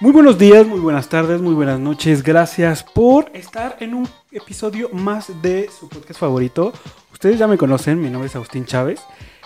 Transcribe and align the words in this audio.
Muy 0.00 0.12
buenos 0.12 0.38
días, 0.38 0.66
muy 0.66 0.80
buenas 0.80 1.10
tardes, 1.10 1.42
muy 1.42 1.52
buenas 1.52 1.78
noches. 1.78 2.22
Gracias 2.22 2.82
por 2.82 3.30
estar 3.34 3.76
en 3.80 3.92
un 3.92 4.08
episodio 4.32 4.88
más 4.94 5.42
de 5.42 5.68
su 5.68 5.90
podcast 5.90 6.18
favorito. 6.18 6.72
Ustedes 7.12 7.38
ya 7.38 7.46
me 7.46 7.58
conocen, 7.58 8.00
mi 8.00 8.08
nombre 8.08 8.28
es 8.28 8.34
Agustín 8.34 8.64
Chávez. 8.64 9.02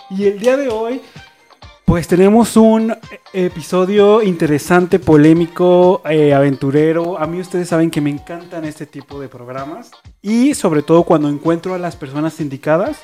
Y 0.09 0.23
el 0.23 0.39
día 0.39 0.55
de 0.55 0.69
hoy, 0.69 1.01
pues 1.83 2.07
tenemos 2.07 2.55
un 2.55 2.95
episodio 3.33 4.21
interesante, 4.23 4.97
polémico, 4.97 6.01
eh, 6.05 6.33
aventurero. 6.33 7.19
A 7.19 7.27
mí 7.27 7.41
ustedes 7.41 7.67
saben 7.67 7.91
que 7.91 7.99
me 7.99 8.09
encantan 8.09 8.63
este 8.63 8.85
tipo 8.85 9.19
de 9.19 9.27
programas. 9.27 9.91
Y 10.21 10.53
sobre 10.53 10.83
todo 10.83 11.03
cuando 11.03 11.27
encuentro 11.27 11.73
a 11.73 11.79
las 11.79 11.97
personas 11.97 12.39
indicadas 12.39 13.01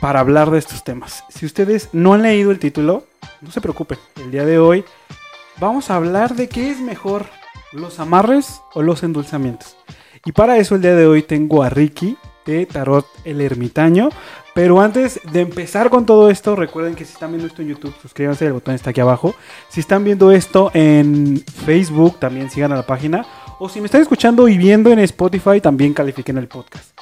para 0.00 0.20
hablar 0.20 0.52
de 0.52 0.60
estos 0.60 0.84
temas. 0.84 1.24
Si 1.30 1.46
ustedes 1.46 1.88
no 1.92 2.14
han 2.14 2.22
leído 2.22 2.52
el 2.52 2.60
título, 2.60 3.06
no 3.40 3.50
se 3.50 3.60
preocupen. 3.60 3.98
El 4.22 4.30
día 4.30 4.44
de 4.44 4.60
hoy 4.60 4.84
vamos 5.60 5.90
a 5.90 5.96
hablar 5.96 6.34
de 6.34 6.48
qué 6.48 6.70
es 6.70 6.80
mejor, 6.80 7.26
los 7.72 8.00
amarres 8.00 8.62
o 8.72 8.82
los 8.82 9.02
endulzamientos. 9.02 9.76
Y 10.24 10.32
para 10.32 10.56
eso 10.56 10.74
el 10.74 10.82
día 10.82 10.96
de 10.96 11.06
hoy 11.06 11.22
tengo 11.22 11.62
a 11.62 11.68
Ricky 11.68 12.16
de 12.46 12.66
Tarot 12.66 13.06
el 13.24 13.40
Ermitaño. 13.40 14.08
Pero 14.54 14.80
antes 14.80 15.20
de 15.32 15.42
empezar 15.42 15.90
con 15.90 16.06
todo 16.06 16.28
esto, 16.28 16.56
recuerden 16.56 16.96
que 16.96 17.04
si 17.04 17.12
están 17.12 17.30
viendo 17.30 17.46
esto 17.46 17.62
en 17.62 17.68
YouTube, 17.68 17.94
suscríbanse, 18.02 18.46
el 18.46 18.54
botón 18.54 18.74
está 18.74 18.90
aquí 18.90 19.00
abajo. 19.00 19.34
Si 19.68 19.80
están 19.80 20.02
viendo 20.02 20.32
esto 20.32 20.70
en 20.74 21.42
Facebook, 21.66 22.18
también 22.18 22.50
sigan 22.50 22.72
a 22.72 22.76
la 22.76 22.86
página. 22.86 23.24
O 23.60 23.68
si 23.68 23.80
me 23.80 23.86
están 23.86 24.02
escuchando 24.02 24.48
y 24.48 24.58
viendo 24.58 24.90
en 24.90 24.98
Spotify, 24.98 25.60
también 25.60 25.94
califiquen 25.94 26.38
el 26.38 26.48
podcast. 26.48 26.98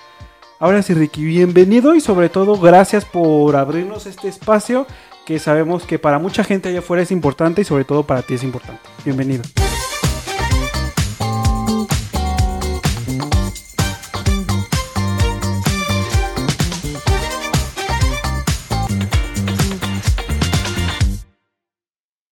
Ahora 0.61 0.83
sí, 0.83 0.93
Ricky, 0.93 1.25
bienvenido 1.25 1.95
y 1.95 2.01
sobre 2.01 2.29
todo 2.29 2.59
gracias 2.59 3.05
por 3.05 3.55
abrirnos 3.55 4.07
este 4.07 4.27
espacio 4.27 4.87
que 5.29 5.39
sabemos 5.39 5.85
que 5.85 5.99
para 5.99 6.19
mucha 6.19 6.43
gente 6.43 6.71
allá 6.71 6.79
afuera 6.79 7.03
es 7.03 7.11
importante 7.11 7.61
y 7.61 7.65
sobre 7.67 7.85
todo 7.85 8.03
para 8.03 8.23
ti 8.23 8.33
es 8.33 8.43
importante. 8.43 8.81
Bienvenido. 9.05 9.43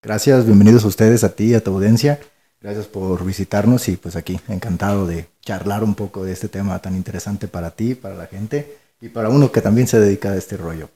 Gracias, 0.03 0.47
bienvenidos 0.47 0.87
a 0.87 0.89
ustedes, 0.89 1.23
a 1.23 1.35
ti, 1.35 1.53
a 1.53 1.63
tu 1.63 1.75
audiencia. 1.75 2.19
Gracias 2.63 2.87
por 2.87 3.23
visitarnos 3.27 3.91
y 3.91 3.99
pues 3.99 4.17
aquí 4.17 4.41
encantado 4.49 5.07
de 5.07 5.27
charlar 5.43 5.85
un 5.85 5.95
poco 5.95 6.25
de 6.25 6.33
este 6.33 6.49
tema 6.49 6.79
tan 6.79 6.97
interesante 6.97 7.47
para 7.47 7.73
ti, 7.73 7.95
para 7.95 8.15
la 8.15 8.27
gente 8.27 8.79
y 9.03 9.11
para 9.11 9.29
uno 9.29 9.53
que 9.53 9.61
también 9.61 9.87
se 9.87 10.01
dedica 10.01 10.31
a 10.31 10.37
este 10.37 10.57
rollo. 10.57 10.89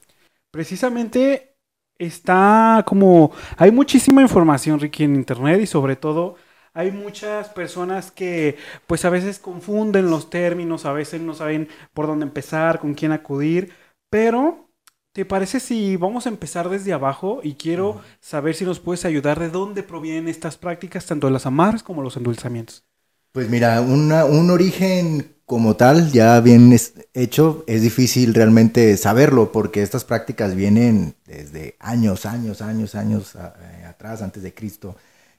Precisamente 0.51 1.50
está 2.01 2.83
como, 2.87 3.31
hay 3.57 3.71
muchísima 3.71 4.23
información, 4.23 4.81
Ricky, 4.81 5.05
en 5.05 5.15
Internet 5.15 5.61
y 5.61 5.67
sobre 5.67 5.97
todo 5.97 6.37
hay 6.73 6.91
muchas 6.91 7.49
personas 7.51 8.11
que 8.11 8.57
pues 8.87 9.05
a 9.05 9.11
veces 9.11 9.39
confunden 9.39 10.11
los 10.11 10.31
términos, 10.31 10.87
a 10.87 10.93
veces 10.93 11.21
no 11.21 11.35
saben 11.35 11.69
por 11.93 12.07
dónde 12.07 12.25
empezar, 12.25 12.81
con 12.81 12.95
quién 12.95 13.13
acudir, 13.13 13.73
pero 14.09 14.71
¿te 15.13 15.25
parece 15.25 15.61
si 15.61 15.97
vamos 15.97 16.27
a 16.27 16.31
empezar 16.31 16.69
desde 16.71 16.93
abajo 16.93 17.41
y 17.43 17.55
quiero 17.55 18.01
saber 18.21 18.55
si 18.55 18.65
nos 18.65 18.81
puedes 18.81 19.05
ayudar 19.05 19.39
de 19.39 19.51
dónde 19.51 19.83
provienen 19.83 20.29
estas 20.29 20.57
prácticas, 20.57 21.07
tanto 21.07 21.27
de 21.27 21.33
las 21.35 21.47
amarras 21.47 21.83
como 21.83 22.03
los 22.03 22.17
endulzamientos? 22.17 22.85
Pues 23.33 23.49
mira, 23.51 23.81
un 23.81 24.51
origen 24.51 25.37
como 25.51 25.75
tal, 25.75 26.13
ya 26.13 26.39
bien 26.41 26.79
hecho, 27.13 27.65
es 27.67 27.83
difícil 27.83 28.35
realmente 28.35 28.97
saberlo 28.97 29.51
porque 29.51 29.83
estas 29.83 30.05
prácticas 30.05 30.55
vienen 30.55 31.17
desde 31.27 31.75
años, 31.81 32.25
años, 32.25 32.63
años, 32.63 32.95
años 32.95 33.35
eh, 33.35 33.85
atrás, 33.85 34.23
antes 34.23 34.45
de 34.45 34.55
Cristo, 34.55 34.95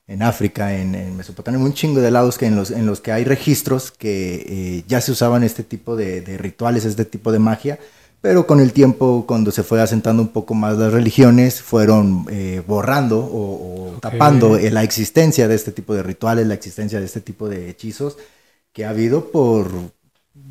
en 0.07 0.21
África, 0.21 0.75
en, 0.75 1.15
Mesopotamia, 1.15 1.61
un 1.61 1.73
chingo 1.73 2.01
de 2.01 2.11
lados 2.11 2.37
que 2.37 2.47
en, 2.47 2.57
los, 2.57 2.71
en 2.71 2.85
los 2.85 2.99
que 2.99 3.13
hay 3.13 3.23
registros 3.23 3.89
que 3.89 4.43
eh, 4.45 4.83
ya 4.85 4.99
se 4.99 5.13
usaban 5.13 5.45
este 5.45 5.63
tipo 5.63 5.95
de, 5.95 6.19
rituales, 6.37 6.83
este 6.83 7.05
tipo 7.05 7.31
de 7.31 7.39
magia, 7.39 7.79
pero 8.19 8.45
con 8.45 8.59
el 8.59 8.73
tiempo, 8.73 9.23
cuando 9.25 9.49
se 9.49 9.63
fue 9.63 9.81
asentando 9.81 10.21
un 10.21 10.33
poco 10.33 10.53
más 10.53 10.77
las 10.77 10.91
religiones, 10.91 11.61
fueron 11.61 12.25
eh, 12.29 12.61
borrando 12.67 13.17
o, 13.19 13.97
tapando 14.01 14.59
la 14.59 14.83
existencia 14.83 15.47
de 15.47 15.55
este 15.55 15.71
tipo 15.71 15.95
de 15.95 16.03
rituales, 16.03 16.47
la 16.47 16.55
existencia 16.55 16.99
de 16.99 17.05
este 17.05 17.21
tipo 17.21 17.47
de 17.47 17.69
hechizos 17.69 18.17
que 18.73 18.83
ha 18.83 18.89
habido 18.89 19.31
por 19.31 19.71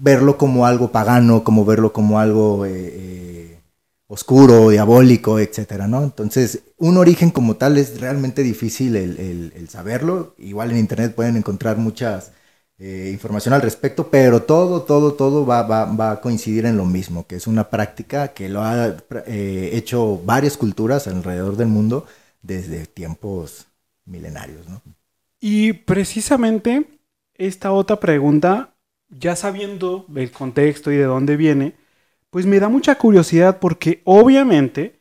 verlo 0.01 0.37
como 0.39 0.67
algo 0.67 0.93
pagano, 0.93 1.45
como 1.45 1.65
verlo 1.65 1.93
como 1.93 2.19
algo 2.19 2.67
eh, 2.67 2.71
eh, 2.73 3.61
oscuro, 4.07 4.71
diabólico, 4.71 5.39
etcétera, 5.39 5.87
¿no? 5.87 6.03
Entonces, 6.03 6.63
un 6.79 6.97
origen 6.97 7.31
como 7.31 7.57
tal 7.57 7.79
es 7.79 8.01
realmente 8.01 8.43
difícil 8.43 8.97
el, 8.97 9.69
saberlo. 9.69 10.35
Igual 10.39 10.73
en 10.73 10.79
internet 10.79 11.15
pueden 11.15 11.37
encontrar 11.37 11.77
muchas 11.79 12.33
eh, 12.79 13.11
información 13.13 13.55
al 13.55 13.63
respecto, 13.63 14.11
pero 14.11 14.43
todo, 14.43 14.83
todo, 14.83 15.15
todo 15.15 15.45
va, 15.47 15.63
va, 15.63 16.11
a 16.13 16.21
coincidir 16.21 16.67
en 16.67 16.77
lo 16.77 16.87
mismo, 16.87 17.27
que 17.27 17.37
es 17.37 17.47
una 17.47 17.69
práctica 17.69 18.29
que 18.29 18.49
lo 18.49 18.63
ha 18.63 18.97
hecho 19.27 20.21
varias 20.25 20.57
culturas 20.57 21.07
alrededor 21.07 21.57
del 21.57 21.69
mundo 21.69 22.07
desde 22.43 22.87
tiempos 22.87 23.67
milenarios, 24.07 24.67
¿no? 24.69 24.83
Y 25.41 25.73
precisamente 25.73 26.87
esta 27.35 27.73
otra 27.73 27.99
pregunta 27.99 28.70
ya 29.11 29.37
sabiendo 29.37 30.07
el 30.15 30.31
contexto 30.31 30.91
y 30.91 30.97
de 30.97 31.05
dónde 31.05 31.37
viene, 31.37 31.75
pues 32.31 32.47
me 32.47 32.61
da 32.61 32.69
mucha 32.69 32.97
curiosidad 32.97 33.59
porque 33.59 34.03
obviamente 34.05 35.01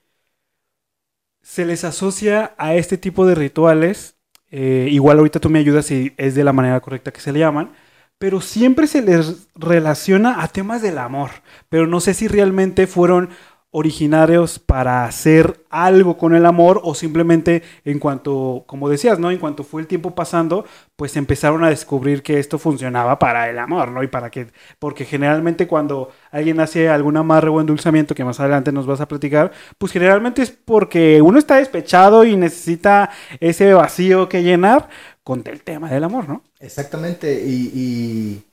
se 1.41 1.65
les 1.65 1.83
asocia 1.83 2.53
a 2.57 2.75
este 2.75 2.97
tipo 2.97 3.25
de 3.25 3.35
rituales, 3.35 4.17
eh, 4.51 4.87
igual 4.91 5.19
ahorita 5.19 5.39
tú 5.39 5.49
me 5.49 5.59
ayudas 5.59 5.85
si 5.85 6.13
es 6.17 6.35
de 6.35 6.43
la 6.43 6.53
manera 6.53 6.79
correcta 6.81 7.11
que 7.11 7.21
se 7.21 7.31
le 7.31 7.39
llaman, 7.39 7.71
pero 8.17 8.41
siempre 8.41 8.87
se 8.87 9.01
les 9.01 9.47
relaciona 9.55 10.43
a 10.43 10.47
temas 10.49 10.81
del 10.81 10.97
amor, 10.97 11.31
pero 11.69 11.87
no 11.87 12.01
sé 12.01 12.13
si 12.13 12.27
realmente 12.27 12.85
fueron 12.87 13.29
originarios 13.71 14.57
para 14.57 15.05
hacer 15.05 15.63
algo 15.69 16.17
con 16.17 16.33
el 16.33 16.45
amor 16.45 16.81
o 16.83 16.95
simplemente 16.95 17.61
en 17.85 17.99
cuanto, 17.99 18.63
como 18.65 18.89
decías, 18.89 19.19
¿no? 19.19 19.29
En 19.29 19.37
cuanto 19.37 19.63
fue 19.63 19.81
el 19.81 19.87
tiempo 19.87 20.15
pasando, 20.15 20.65
pues 20.95 21.15
empezaron 21.15 21.63
a 21.63 21.69
descubrir 21.69 22.23
que 22.23 22.39
esto 22.39 22.57
funcionaba 22.57 23.19
para 23.19 23.49
el 23.49 23.59
amor, 23.59 23.91
¿no? 23.91 24.01
Y 24.01 24.07
para 24.07 24.31
que, 24.31 24.47
porque 24.79 25.05
generalmente 25.05 25.67
cuando 25.67 26.09
alguien 26.31 26.59
hace 26.59 26.89
algún 26.89 27.17
amarre 27.17 27.49
o 27.49 27.61
endulzamiento 27.61 28.15
que 28.15 28.25
más 28.25 28.39
adelante 28.39 28.71
nos 28.71 28.87
vas 28.87 29.01
a 29.01 29.07
platicar, 29.07 29.51
pues 29.77 29.91
generalmente 29.91 30.41
es 30.41 30.49
porque 30.49 31.21
uno 31.21 31.37
está 31.37 31.57
despechado 31.57 32.25
y 32.25 32.35
necesita 32.35 33.11
ese 33.39 33.73
vacío 33.73 34.29
que 34.29 34.41
llenar 34.41 34.89
con 35.23 35.43
el 35.45 35.61
tema 35.61 35.91
del 35.91 36.03
amor, 36.03 36.27
¿no? 36.27 36.43
Exactamente, 36.59 37.39
y 37.45 38.43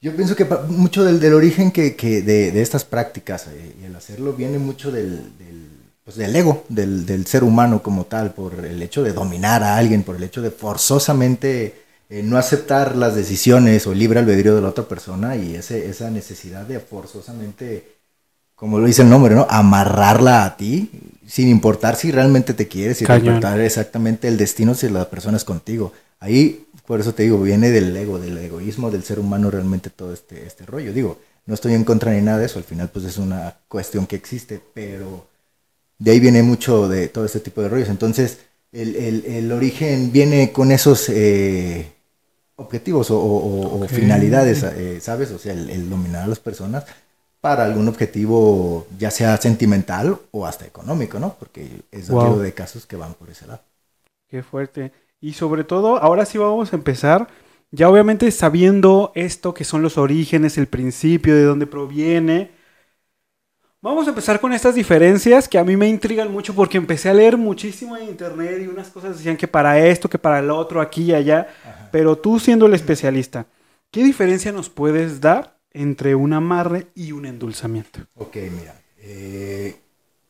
yo 0.00 0.14
pienso 0.14 0.36
que 0.36 0.44
mucho 0.68 1.04
del, 1.04 1.18
del 1.18 1.34
origen 1.34 1.72
que, 1.72 1.96
que 1.96 2.22
de, 2.22 2.52
de, 2.52 2.62
estas 2.62 2.84
prácticas 2.84 3.48
eh, 3.48 3.74
y 3.80 3.84
el 3.84 3.96
hacerlo 3.96 4.32
viene 4.32 4.58
mucho 4.58 4.92
del, 4.92 5.36
del, 5.38 5.68
pues 6.04 6.16
del 6.16 6.34
ego, 6.36 6.64
del, 6.68 7.04
del, 7.04 7.26
ser 7.26 7.42
humano 7.42 7.82
como 7.82 8.04
tal, 8.04 8.32
por 8.32 8.64
el 8.64 8.80
hecho 8.82 9.02
de 9.02 9.12
dominar 9.12 9.62
a 9.64 9.76
alguien, 9.76 10.04
por 10.04 10.16
el 10.16 10.22
hecho 10.22 10.40
de 10.40 10.50
forzosamente 10.50 11.74
eh, 12.10 12.22
no 12.22 12.38
aceptar 12.38 12.96
las 12.96 13.14
decisiones 13.16 13.86
o 13.86 13.92
el 13.92 13.98
libre 13.98 14.20
albedrío 14.20 14.54
de 14.54 14.62
la 14.62 14.68
otra 14.68 14.84
persona 14.84 15.36
y 15.36 15.56
ese, 15.56 15.90
esa 15.90 16.10
necesidad 16.10 16.64
de 16.64 16.78
forzosamente, 16.80 17.96
como 18.54 18.78
lo 18.78 18.86
dice 18.86 19.02
el 19.02 19.10
nombre, 19.10 19.34
¿no? 19.34 19.46
Amarrarla 19.50 20.44
a 20.44 20.56
ti, 20.56 20.90
sin 21.26 21.48
importar 21.48 21.96
si 21.96 22.12
realmente 22.12 22.54
te 22.54 22.68
quieres, 22.68 22.98
sin 22.98 23.10
importar 23.10 23.60
exactamente 23.60 24.28
el 24.28 24.38
destino 24.38 24.74
si 24.74 24.88
la 24.88 25.10
persona 25.10 25.36
es 25.36 25.44
contigo. 25.44 25.92
Ahí 26.20 26.67
por 26.88 27.00
eso 27.00 27.12
te 27.12 27.24
digo, 27.24 27.38
viene 27.38 27.70
del 27.70 27.94
ego, 27.94 28.18
del 28.18 28.38
egoísmo 28.38 28.90
del 28.90 29.02
ser 29.02 29.20
humano 29.20 29.50
realmente 29.50 29.90
todo 29.90 30.14
este, 30.14 30.46
este 30.46 30.64
rollo. 30.64 30.90
Digo, 30.94 31.18
no 31.44 31.52
estoy 31.52 31.74
en 31.74 31.84
contra 31.84 32.12
ni 32.12 32.22
nada 32.22 32.38
de 32.38 32.46
eso, 32.46 32.58
al 32.58 32.64
final 32.64 32.88
pues 32.88 33.04
es 33.04 33.18
una 33.18 33.58
cuestión 33.68 34.06
que 34.06 34.16
existe, 34.16 34.58
pero 34.72 35.26
de 35.98 36.10
ahí 36.12 36.18
viene 36.18 36.42
mucho 36.42 36.88
de 36.88 37.08
todo 37.08 37.26
este 37.26 37.40
tipo 37.40 37.60
de 37.60 37.68
rollos. 37.68 37.90
Entonces, 37.90 38.38
el, 38.72 39.52
origen 39.52 40.12
viene 40.12 40.50
con 40.50 40.72
esos 40.72 41.10
eh, 41.10 41.92
objetivos 42.56 43.08
o, 43.10 43.86
finalidades, 43.90 44.62
eh, 44.62 44.98
¿sabes? 45.02 45.30
O 45.32 45.38
sea, 45.38 45.52
el, 45.52 45.90
dominar 45.90 46.22
a 46.22 46.26
las 46.26 46.40
personas 46.40 46.86
para 47.42 47.66
algún 47.66 47.86
objetivo, 47.88 48.86
ya 48.98 49.10
sea 49.10 49.36
sentimental 49.36 50.18
o 50.30 50.46
hasta 50.46 50.64
económico, 50.64 51.18
¿no? 51.18 51.36
Porque 51.38 51.82
es 51.92 52.08
wow. 52.08 52.38
de 52.38 52.54
casos 52.54 52.86
que 52.86 52.96
van 52.96 53.12
por 53.12 53.28
ese 53.28 53.46
lado. 53.46 53.60
Qué 54.30 54.42
fuerte. 54.42 54.90
Y 55.20 55.32
sobre 55.32 55.64
todo, 55.64 55.98
ahora 55.98 56.24
sí 56.24 56.38
vamos 56.38 56.72
a 56.72 56.76
empezar, 56.76 57.28
ya 57.70 57.88
obviamente 57.88 58.30
sabiendo 58.30 59.10
esto 59.14 59.52
que 59.52 59.64
son 59.64 59.82
los 59.82 59.98
orígenes, 59.98 60.58
el 60.58 60.68
principio, 60.68 61.34
de 61.34 61.42
dónde 61.42 61.66
proviene. 61.66 62.52
Vamos 63.80 64.06
a 64.06 64.10
empezar 64.10 64.40
con 64.40 64.52
estas 64.52 64.74
diferencias 64.74 65.48
que 65.48 65.58
a 65.58 65.64
mí 65.64 65.76
me 65.76 65.88
intrigan 65.88 66.30
mucho 66.30 66.54
porque 66.54 66.78
empecé 66.78 67.08
a 67.08 67.14
leer 67.14 67.36
muchísimo 67.36 67.96
en 67.96 68.08
internet 68.08 68.60
y 68.62 68.66
unas 68.68 68.88
cosas 68.88 69.16
decían 69.16 69.36
que 69.36 69.48
para 69.48 69.78
esto, 69.84 70.08
que 70.08 70.18
para 70.18 70.38
el 70.38 70.50
otro, 70.50 70.80
aquí 70.80 71.04
y 71.04 71.14
allá. 71.14 71.48
Pero 71.90 72.16
tú 72.16 72.38
siendo 72.38 72.66
el 72.66 72.74
especialista, 72.74 73.46
¿qué 73.90 74.04
diferencia 74.04 74.52
nos 74.52 74.68
puedes 74.68 75.20
dar 75.20 75.58
entre 75.72 76.14
un 76.14 76.32
amarre 76.32 76.88
y 76.94 77.12
un 77.12 77.26
endulzamiento? 77.26 78.00
Ok, 78.16 78.36
mira. 78.36 78.80
Eh, 79.00 79.76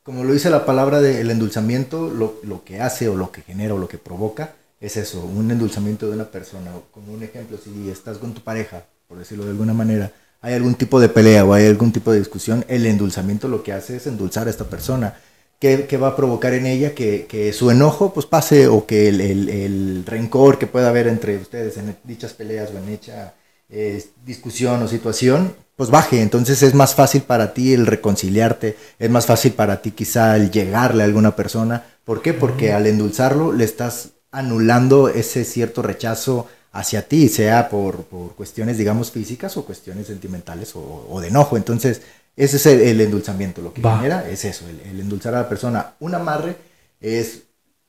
como 0.02 0.24
lo 0.24 0.32
dice 0.32 0.50
la 0.50 0.64
palabra 0.64 1.00
del 1.00 1.30
endulzamiento, 1.30 2.08
lo, 2.10 2.36
lo, 2.42 2.64
que 2.64 2.80
hace 2.80 3.08
o 3.08 3.16
lo 3.16 3.30
que 3.32 3.42
genera 3.42 3.74
o 3.74 3.78
lo 3.78 3.88
que 3.88 3.98
provoca 3.98 4.54
es 4.80 4.96
eso, 4.96 5.20
un 5.22 5.50
endulzamiento 5.50 6.06
de 6.06 6.12
una 6.12 6.30
persona. 6.30 6.70
Como 6.92 7.12
un 7.12 7.22
ejemplo, 7.22 7.58
si 7.62 7.90
estás 7.90 8.18
con 8.18 8.34
tu 8.34 8.40
pareja, 8.40 8.84
por 9.08 9.18
decirlo 9.18 9.44
de 9.44 9.50
alguna 9.50 9.74
manera, 9.74 10.12
hay 10.40 10.54
algún 10.54 10.74
tipo 10.74 11.00
de 11.00 11.08
pelea 11.08 11.44
o 11.44 11.52
hay 11.52 11.66
algún 11.66 11.92
tipo 11.92 12.12
de 12.12 12.18
discusión, 12.18 12.64
el 12.68 12.86
endulzamiento 12.86 13.48
lo 13.48 13.62
que 13.62 13.72
hace 13.72 13.96
es 13.96 14.06
endulzar 14.06 14.46
a 14.46 14.50
esta 14.50 14.64
persona. 14.64 15.18
Que, 15.58 15.88
va 16.00 16.08
a 16.08 16.16
provocar 16.16 16.54
en 16.54 16.66
ella 16.66 16.94
que, 16.94 17.52
su 17.52 17.72
enojo 17.72 18.14
pues 18.14 18.26
pase 18.26 18.68
o 18.68 18.86
que 18.86 19.08
el, 19.08 20.04
rencor 20.06 20.56
que 20.56 20.68
pueda 20.68 20.88
haber 20.88 21.08
entre 21.08 21.36
ustedes 21.36 21.76
en 21.78 21.96
dichas 22.04 22.32
peleas 22.32 22.70
o 22.70 22.78
en 22.78 22.86
dicha 22.86 23.34
eh, 23.68 24.04
discusión 24.24 24.80
o 24.84 24.86
situación 24.86 25.54
pues 25.74 25.90
baje. 25.90 26.22
Entonces 26.22 26.62
es 26.62 26.74
más 26.74 26.94
fácil 26.94 27.22
para 27.22 27.54
ti 27.54 27.74
el 27.74 27.86
reconciliarte, 27.86 28.76
es 29.00 29.10
más 29.10 29.26
fácil 29.26 29.52
para 29.52 29.82
ti 29.82 29.90
quizá 29.90 30.36
el 30.36 30.52
llegarle 30.52 31.02
a 31.02 31.06
alguna 31.06 31.34
persona. 31.34 31.84
¿Por 32.04 32.22
qué? 32.22 32.34
Porque 32.34 32.72
al 32.72 32.86
endulzarlo 32.86 33.52
le 33.52 33.64
estás 33.64 34.10
anulando 34.30 35.08
ese 35.08 35.44
cierto 35.44 35.82
rechazo 35.82 36.48
hacia 36.72 37.08
ti, 37.08 37.28
sea 37.28 37.68
por, 37.68 38.04
cuestiones, 38.36 38.78
digamos, 38.78 39.10
físicas 39.10 39.56
o 39.56 39.64
cuestiones 39.64 40.06
sentimentales 40.06 40.72
o, 40.74 41.20
de 41.20 41.28
enojo. 41.28 41.56
Entonces, 41.56 42.02
ese 42.36 42.56
es 42.56 42.66
el, 42.66 43.00
endulzamiento. 43.00 43.62
Lo 43.62 43.72
que 43.72 43.82
genera 43.82 44.28
es 44.28 44.44
eso, 44.44 44.64
el, 44.68 45.00
endulzar 45.00 45.34
a 45.34 45.42
la 45.42 45.48
persona. 45.48 45.94
Un 46.00 46.14
amarre 46.14 46.56
es, 47.00 47.42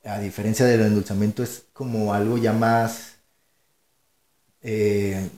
a 0.04 0.18
diferencia 0.18 0.66
del 0.66 0.80
endulzamiento, 0.80 1.42
es 1.42 1.64
como 1.72 2.14
algo 2.14 2.38
ya 2.38 2.52
más 2.52 3.16
eh, 4.62 5.28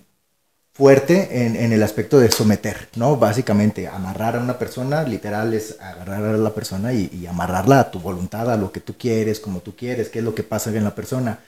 fuerte 0.72 1.46
en, 1.46 1.72
el 1.72 1.82
aspecto 1.82 2.18
de 2.18 2.30
someter, 2.30 2.88
¿no? 2.96 3.16
Básicamente, 3.16 3.88
amarrar 3.88 4.36
a 4.36 4.40
una 4.40 4.58
persona, 4.58 5.02
literal, 5.02 5.52
es 5.54 5.76
agarrar 5.80 6.24
a 6.24 6.36
la 6.36 6.54
persona 6.54 6.92
y, 6.92 7.26
amarrarla 7.26 7.80
a 7.80 7.90
tu 7.90 8.00
voluntad, 8.00 8.50
a 8.50 8.56
lo 8.56 8.72
que 8.72 8.80
tú 8.80 8.94
quieres, 8.98 9.40
como 9.40 9.60
tú 9.60 9.76
quieres, 9.76 10.08
qué 10.08 10.20
es 10.20 10.24
lo 10.24 10.34
que 10.34 10.42
pasa 10.42 10.70
en 10.70 10.84
la 10.84 10.94
persona. 10.94 11.40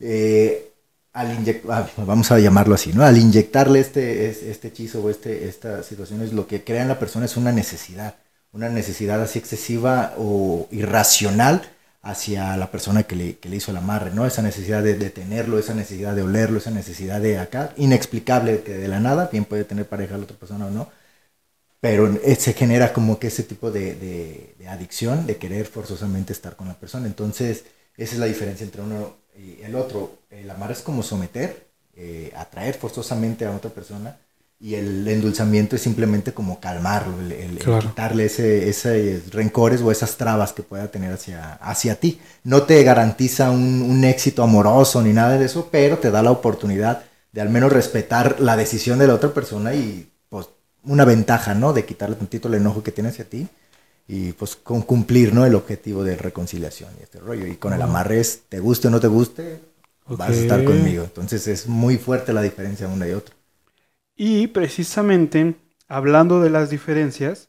Eh, 0.00 0.72
al 1.12 1.60
ah, 1.68 1.88
vamos 1.96 2.30
a 2.30 2.38
llamarlo 2.38 2.74
así, 2.74 2.92
¿no? 2.92 3.04
Al 3.04 3.18
inyectarle 3.18 3.80
este, 3.80 4.30
este 4.50 4.68
hechizo 4.68 5.02
o 5.02 5.10
este, 5.10 5.48
esta 5.48 5.82
situación 5.82 6.22
es 6.22 6.32
lo 6.32 6.46
que 6.46 6.62
crea 6.64 6.82
en 6.82 6.88
la 6.88 6.98
persona 6.98 7.26
es 7.26 7.36
una 7.36 7.52
necesidad, 7.52 8.14
una 8.52 8.68
necesidad 8.68 9.20
así 9.20 9.38
excesiva 9.38 10.14
o 10.18 10.68
irracional 10.70 11.62
hacia 12.02 12.56
la 12.56 12.70
persona 12.70 13.02
que 13.04 13.16
le, 13.16 13.38
que 13.38 13.48
le 13.48 13.56
hizo 13.56 13.70
el 13.70 13.76
amarre, 13.76 14.10
¿no? 14.12 14.26
Esa 14.26 14.42
necesidad 14.42 14.82
de, 14.82 14.94
de, 14.96 15.10
tenerlo, 15.10 15.58
esa 15.58 15.74
necesidad 15.74 16.14
de 16.14 16.22
olerlo, 16.22 16.58
esa 16.58 16.70
necesidad 16.70 17.20
de 17.20 17.38
acá, 17.38 17.72
inexplicable 17.76 18.62
que 18.62 18.72
de 18.74 18.88
la 18.88 19.00
nada, 19.00 19.28
bien 19.30 19.44
puede 19.44 19.64
tener 19.64 19.86
pareja 19.86 20.16
la 20.16 20.24
otra 20.24 20.36
persona 20.36 20.66
o 20.66 20.70
no, 20.70 20.88
pero 21.80 22.06
eh, 22.22 22.36
se 22.36 22.52
genera 22.52 22.92
como 22.92 23.18
que 23.18 23.28
ese 23.28 23.42
tipo 23.42 23.70
de, 23.70 23.94
de, 24.58 24.68
adicción, 24.68 25.26
de 25.26 25.36
querer 25.36 25.66
forzosamente 25.66 26.32
estar 26.32 26.56
con 26.56 26.68
la 26.68 26.74
persona. 26.74 27.06
Entonces, 27.06 27.64
esa 27.96 28.14
es 28.14 28.18
la 28.20 28.26
diferencia 28.26 28.64
entre 28.64 28.82
uno 28.82 29.16
y 29.36 29.62
el 29.62 29.74
otro. 29.74 30.18
El 30.30 30.50
amar 30.50 30.70
es 30.72 30.80
como 30.82 31.02
someter, 31.02 31.66
eh, 31.96 32.32
atraer 32.36 32.74
forzosamente 32.74 33.46
a 33.46 33.56
otra 33.56 33.70
persona, 33.70 34.18
y 34.62 34.74
el 34.74 35.08
endulzamiento 35.08 35.74
es 35.74 35.82
simplemente 35.82 36.34
como 36.34 36.60
calmarlo, 36.60 37.18
el, 37.18 37.58
quitarle 37.58 38.26
ese, 38.26 38.68
ese, 38.68 39.22
rencores 39.30 39.80
o 39.80 39.90
esas 39.90 40.18
trabas 40.18 40.52
que 40.52 40.62
pueda 40.62 40.88
tener 40.88 41.14
hacia, 41.14 41.54
hacia 41.54 41.94
ti. 41.94 42.20
No 42.44 42.64
te 42.64 42.82
garantiza 42.82 43.50
un, 43.50 43.80
un, 43.80 44.04
éxito 44.04 44.42
amoroso 44.42 45.00
ni 45.00 45.14
nada 45.14 45.38
de 45.38 45.46
eso, 45.46 45.70
pero 45.72 45.96
te 45.96 46.10
da 46.10 46.22
la 46.22 46.30
oportunidad 46.30 47.04
de 47.32 47.40
al 47.40 47.48
menos 47.48 47.72
respetar 47.72 48.38
la 48.38 48.54
decisión 48.54 48.98
de 48.98 49.06
la 49.06 49.14
otra 49.14 49.32
persona 49.32 49.74
y 49.74 50.10
pues 50.28 50.50
una 50.84 51.06
ventaja, 51.06 51.54
¿no? 51.54 51.72
De 51.72 51.86
quitarle 51.86 52.16
tantito 52.16 52.48
el 52.48 52.54
enojo 52.54 52.82
que 52.82 52.92
tiene 52.92 53.08
hacia 53.08 53.24
ti 53.24 53.48
y 54.06 54.32
pues 54.32 54.56
con 54.56 54.82
cumplir, 54.82 55.32
¿no? 55.32 55.46
El 55.46 55.54
objetivo 55.54 56.04
de 56.04 56.16
reconciliación 56.16 56.90
y 57.00 57.04
este 57.04 57.18
rollo. 57.18 57.46
Y 57.46 57.56
con 57.56 57.72
el 57.72 57.80
amarre 57.80 58.20
es, 58.20 58.42
te 58.50 58.60
guste 58.60 58.88
o 58.88 58.90
no 58.90 59.00
te 59.00 59.06
guste, 59.06 59.60
vas 60.06 60.30
a 60.30 60.34
estar 60.34 60.64
conmigo. 60.64 61.04
Entonces 61.04 61.46
es 61.48 61.66
muy 61.66 61.96
fuerte 61.96 62.34
la 62.34 62.42
diferencia 62.42 62.88
una 62.88 63.08
y 63.08 63.12
otra. 63.12 63.39
Y 64.22 64.48
precisamente, 64.48 65.54
hablando 65.88 66.42
de 66.42 66.50
las 66.50 66.68
diferencias, 66.68 67.48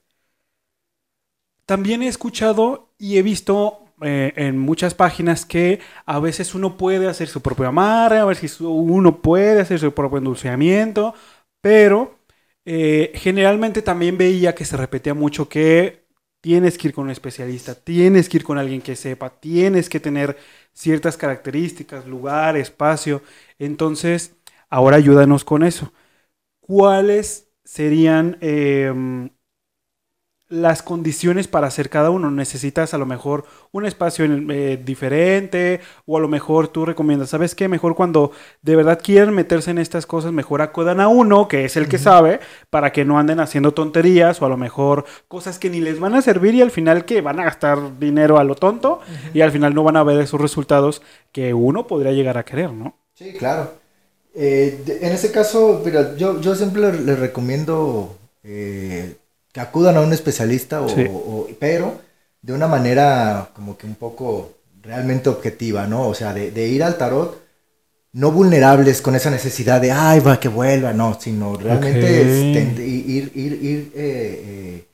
también 1.65 2.01
he 2.03 2.07
escuchado 2.07 2.89
y 2.97 3.17
he 3.17 3.21
visto 3.21 3.85
eh, 4.01 4.33
en 4.35 4.57
muchas 4.57 4.93
páginas 4.93 5.45
que 5.45 5.79
a 6.05 6.19
veces 6.19 6.55
uno 6.55 6.77
puede 6.77 7.07
hacer 7.07 7.27
su 7.27 7.41
propio 7.41 7.67
amarre, 7.67 8.19
a 8.19 8.25
veces 8.25 8.59
uno 8.61 9.21
puede 9.21 9.61
hacer 9.61 9.79
su 9.79 9.93
propio 9.93 10.19
endulzamiento, 10.19 11.13
pero 11.61 12.19
eh, 12.65 13.11
generalmente 13.15 13.81
también 13.81 14.17
veía 14.17 14.55
que 14.55 14.65
se 14.65 14.77
repetía 14.77 15.13
mucho 15.13 15.49
que 15.49 16.05
tienes 16.41 16.77
que 16.77 16.87
ir 16.89 16.93
con 16.93 17.05
un 17.05 17.11
especialista, 17.11 17.75
tienes 17.75 18.29
que 18.29 18.37
ir 18.37 18.43
con 18.43 18.57
alguien 18.57 18.81
que 18.81 18.95
sepa, 18.95 19.29
tienes 19.39 19.89
que 19.89 19.99
tener 19.99 20.37
ciertas 20.73 21.17
características, 21.17 22.07
lugar, 22.07 22.55
espacio. 22.57 23.21
Entonces, 23.59 24.35
ahora 24.69 24.97
ayúdanos 24.97 25.43
con 25.43 25.63
eso. 25.63 25.91
¿Cuáles 26.71 27.49
serían 27.65 28.37
em, 28.39 29.29
las 30.47 30.81
condiciones 30.81 31.49
para 31.49 31.67
hacer 31.67 31.89
cada 31.89 32.11
uno? 32.11 32.31
¿Necesitas 32.31 32.93
a 32.93 32.97
lo 32.97 33.05
mejor 33.05 33.43
un 33.73 33.85
espacio 33.85 34.23
eh, 34.25 34.81
diferente 34.81 35.81
o 36.05 36.15
a 36.15 36.21
lo 36.21 36.29
mejor 36.29 36.69
tú 36.69 36.85
recomiendas, 36.85 37.29
¿sabes 37.29 37.55
qué? 37.55 37.67
Mejor 37.67 37.95
cuando 37.95 38.31
de 38.61 38.77
verdad 38.77 39.01
quieren 39.03 39.33
meterse 39.33 39.71
en 39.71 39.79
estas 39.79 40.05
cosas, 40.05 40.31
mejor 40.31 40.61
acudan 40.61 41.01
a 41.01 41.09
uno, 41.09 41.49
que 41.49 41.65
es 41.65 41.75
el 41.75 41.89
que 41.89 41.97
sabe, 41.97 42.39
para 42.69 42.93
que 42.93 43.03
no 43.03 43.19
anden 43.19 43.41
haciendo 43.41 43.73
tonterías 43.73 44.41
o 44.41 44.45
a 44.45 44.49
lo 44.49 44.55
mejor 44.55 45.03
cosas 45.27 45.59
que 45.59 45.69
ni 45.69 45.81
les 45.81 45.99
van 45.99 46.15
a 46.15 46.21
servir 46.21 46.55
y 46.55 46.61
al 46.61 46.71
final 46.71 47.03
que 47.03 47.19
van 47.19 47.41
a 47.41 47.43
gastar 47.43 47.99
dinero 47.99 48.37
a 48.37 48.45
lo 48.45 48.55
tonto 48.55 49.01
y 49.33 49.41
al 49.41 49.51
final 49.51 49.73
no 49.73 49.83
van 49.83 49.97
a 49.97 50.03
ver 50.05 50.21
esos 50.21 50.39
resultados 50.39 51.01
que 51.33 51.53
uno 51.53 51.85
podría 51.85 52.13
llegar 52.13 52.37
a 52.37 52.45
querer, 52.45 52.71
¿no? 52.71 52.95
Sí, 53.13 53.33
claro. 53.33 53.80
Eh, 54.33 54.83
en 55.01 55.11
ese 55.11 55.31
caso, 55.31 55.81
mira, 55.83 56.15
yo, 56.15 56.39
yo 56.39 56.55
siempre 56.55 56.93
les, 56.93 57.19
recomiendo 57.19 58.17
eh, 58.43 59.15
que 59.51 59.59
acudan 59.59 59.97
a 59.97 60.01
un 60.01 60.13
especialista, 60.13 60.81
o, 60.81 61.47
pero 61.59 61.99
de 62.41 62.53
una 62.53 62.67
manera 62.67 63.49
como 63.53 63.77
que 63.77 63.85
un 63.85 63.95
poco 63.95 64.53
realmente 64.81 65.29
objetiva, 65.29 65.85
¿no? 65.85 66.07
O 66.07 66.13
sea, 66.13 66.33
de, 66.33 66.67
ir 66.67 66.83
al 66.83 66.97
tarot 66.97 67.39
no 68.13 68.31
vulnerables 68.31 69.01
con 69.01 69.15
esa 69.15 69.29
necesidad 69.31 69.79
de, 69.79 69.91
ay, 69.91 70.19
va, 70.19 70.39
que 70.39 70.49
vuelva, 70.49 70.93
no, 70.93 71.17
sino 71.19 71.55
realmente 71.55 72.23
ir, 72.85 73.31
ir, 73.35 73.53
ir 73.61 73.91
eh, 73.95 74.85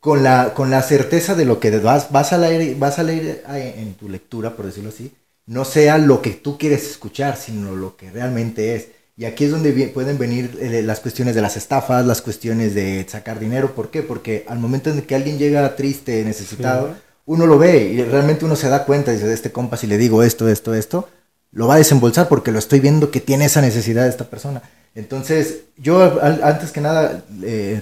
con, 0.00 0.22
la, 0.22 0.54
con 0.54 0.70
la 0.70 0.82
certeza 0.82 1.34
de 1.34 1.44
lo 1.44 1.58
que 1.60 1.70
vas, 1.78 2.10
vas, 2.12 2.32
a 2.32 2.38
leer, 2.38 2.76
vas 2.76 2.98
a 2.98 3.04
leer 3.04 3.42
en 3.48 3.94
tu 3.94 4.08
lectura, 4.08 4.54
por 4.54 4.66
decirlo 4.66 4.90
así, 4.90 5.12
no 5.46 5.64
sea 5.64 5.98
lo 5.98 6.22
que 6.22 6.30
tú 6.30 6.58
quieres 6.58 6.90
escuchar, 6.90 7.36
sino 7.36 7.74
lo 7.74 7.96
que 7.96 8.10
realmente 8.10 8.74
es. 8.74 8.88
Y 9.16 9.24
aquí 9.24 9.44
es 9.44 9.50
donde 9.50 9.72
pueden 9.88 10.18
venir 10.18 10.58
eh, 10.60 10.82
las 10.82 11.00
cuestiones 11.00 11.34
de 11.34 11.40
las 11.40 11.56
estafas, 11.56 12.04
las 12.04 12.20
cuestiones 12.20 12.74
de 12.74 13.06
sacar 13.08 13.38
dinero. 13.38 13.74
¿Por 13.74 13.90
qué? 13.90 14.02
Porque 14.02 14.44
al 14.48 14.58
momento 14.58 14.90
en 14.90 15.00
que 15.02 15.14
alguien 15.14 15.38
llega 15.38 15.74
triste, 15.74 16.22
necesitado, 16.24 16.94
uno 17.24 17.46
lo 17.46 17.58
ve 17.58 17.84
y 17.84 18.02
realmente 18.02 18.44
uno 18.44 18.56
se 18.56 18.68
da 18.68 18.84
cuenta 18.84 19.12
dice, 19.12 19.26
de 19.26 19.34
este 19.34 19.52
compa, 19.52 19.78
si 19.78 19.86
le 19.86 19.96
digo 19.96 20.22
esto, 20.22 20.48
esto, 20.48 20.74
esto, 20.74 21.08
lo 21.50 21.66
va 21.66 21.74
a 21.74 21.78
desembolsar 21.78 22.28
porque 22.28 22.52
lo 22.52 22.58
estoy 22.58 22.80
viendo 22.80 23.10
que 23.10 23.20
tiene 23.20 23.46
esa 23.46 23.62
necesidad 23.62 24.04
de 24.04 24.10
esta 24.10 24.28
persona. 24.28 24.62
Entonces, 24.94 25.60
yo 25.76 26.20
antes 26.22 26.72
que 26.72 26.80
nada 26.80 27.22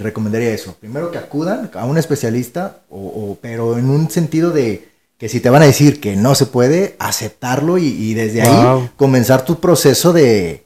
recomendaría 0.01 0.53
eso. 0.53 0.77
Primero 0.79 1.11
que 1.11 1.19
acudan 1.19 1.71
a 1.75 1.85
un 1.85 1.99
especialista, 1.99 2.81
o, 2.91 3.39
pero 3.41 3.79
en 3.79 3.89
un 3.89 4.11
sentido 4.11 4.51
de 4.51 4.89
que 5.19 5.29
si 5.29 5.41
te 5.41 5.51
van 5.51 5.63
a 5.63 5.67
decir 5.67 6.01
que 6.01 6.17
no 6.17 6.35
se 6.35 6.47
puede, 6.47 6.97
aceptarlo 6.99 7.79
y, 7.79 8.15
desde 8.15 8.43
ahí 8.43 8.91
comenzar 8.97 9.45
tu 9.45 9.61
proceso 9.61 10.13
de, 10.13 10.65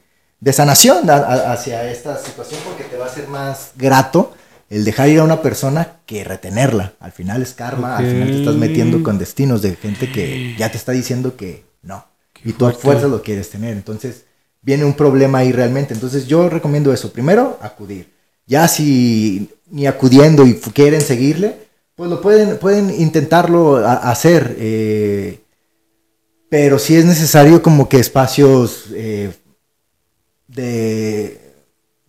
sanación 0.51 1.09
hacia 1.09 1.89
esta 1.91 2.17
situación 2.17 2.59
porque 2.65 2.83
te 2.83 2.97
va 2.97 3.05
a 3.05 3.13
ser 3.13 3.27
más 3.27 3.71
grato 3.75 4.33
el 4.69 4.85
dejar 4.85 5.09
ir 5.09 5.19
a 5.19 5.23
una 5.23 5.41
persona 5.41 5.97
que 6.05 6.23
retenerla. 6.23 6.93
Al 6.99 7.11
final 7.11 7.41
es 7.41 7.53
karma, 7.53 7.97
al 7.97 8.05
final 8.05 8.27
te 8.29 8.39
estás 8.39 8.55
metiendo 8.55 9.03
con 9.03 9.17
destinos 9.17 9.61
de 9.61 9.75
gente 9.75 10.11
que 10.11 10.55
ya 10.57 10.71
te 10.71 10.77
está 10.77 10.91
diciendo 10.91 11.35
que 11.35 11.65
no. 11.81 12.05
y 12.43 12.53
tú 12.53 12.65
a 12.65 12.73
fuerza 12.73 13.07
lo 13.07 13.21
quieres 13.21 13.49
tener. 13.49 13.73
Entonces 13.73 14.25
viene 14.61 14.85
un 14.85 14.93
problema 14.93 15.39
ahí 15.39 15.51
realmente. 15.51 15.93
Entonces 15.93 16.27
yo 16.27 16.49
recomiendo 16.49 16.93
eso. 16.93 17.11
Primero, 17.11 17.57
acudir. 17.61 18.11
Ya 18.45 18.67
si 18.67 19.49
ni 19.69 19.87
acudiendo 19.87 20.45
y 20.45 20.55
quieren 20.55 21.01
seguirle, 21.01 21.68
pues 21.99 22.09
lo 22.09 22.21
pueden, 22.21 22.57
pueden 22.59 22.89
intentarlo 22.97 23.85
hacer, 23.85 24.55
eh, 24.57 25.41
pero 26.47 26.79
si 26.79 26.95
es 26.95 27.03
necesario 27.03 27.61
como 27.61 27.89
que 27.89 27.99
espacios 27.99 28.85
eh, 28.93 29.33
de 30.47 31.41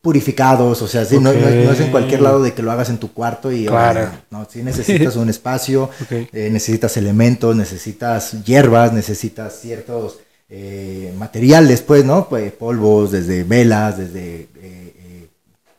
purificados, 0.00 0.80
o 0.80 0.86
sea, 0.86 1.04
no, 1.20 1.32
es 1.32 1.80
en 1.80 1.90
cualquier 1.90 2.22
lado 2.22 2.40
de 2.40 2.52
que 2.54 2.62
lo 2.62 2.70
hagas 2.70 2.88
en 2.88 2.98
tu 2.98 3.12
cuarto 3.12 3.50
y 3.50 3.66
claro. 3.66 4.12
no, 4.30 4.46
si 4.48 4.62
necesitas 4.62 5.16
un 5.16 5.28
espacio, 5.28 5.90
eh, 6.10 6.50
necesitas 6.52 6.96
elementos, 6.96 7.56
necesitas 7.56 8.44
hierbas, 8.44 8.92
necesitas 8.92 9.58
ciertos 9.60 10.20
materiales, 11.16 11.82
pues, 11.82 12.04
¿no? 12.04 12.28
Pues 12.28 12.52
polvos, 12.52 13.10
desde 13.10 13.42
velas, 13.42 13.98
desde 13.98 14.49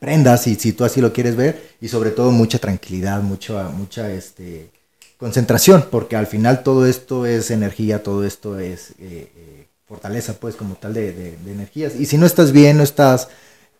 prendas, 0.02 0.42
si, 0.42 0.56
si 0.56 0.72
tú 0.72 0.84
así 0.84 1.00
lo 1.00 1.12
quieres 1.12 1.36
ver, 1.36 1.52
y 1.80 1.86
sobre 1.88 2.10
todo 2.10 2.32
mucha 2.32 2.58
tranquilidad, 2.58 3.22
mucha, 3.22 3.68
mucha 3.70 4.10
este, 4.12 4.68
concentración, 5.16 5.86
porque 5.90 6.16
al 6.16 6.26
final 6.26 6.62
todo 6.64 6.86
esto 6.86 7.24
es 7.24 7.50
energía, 7.52 8.02
todo 8.02 8.24
esto 8.24 8.58
es 8.58 8.90
eh, 8.98 9.30
eh, 9.36 9.66
fortaleza, 9.86 10.34
pues, 10.40 10.56
como 10.56 10.74
tal 10.74 10.92
de, 10.94 11.12
de, 11.12 11.36
de 11.44 11.52
energías. 11.52 11.92
Y 11.98 12.06
si 12.06 12.18
no 12.18 12.26
estás 12.26 12.50
bien, 12.50 12.78
no 12.78 12.82
estás 12.82 13.28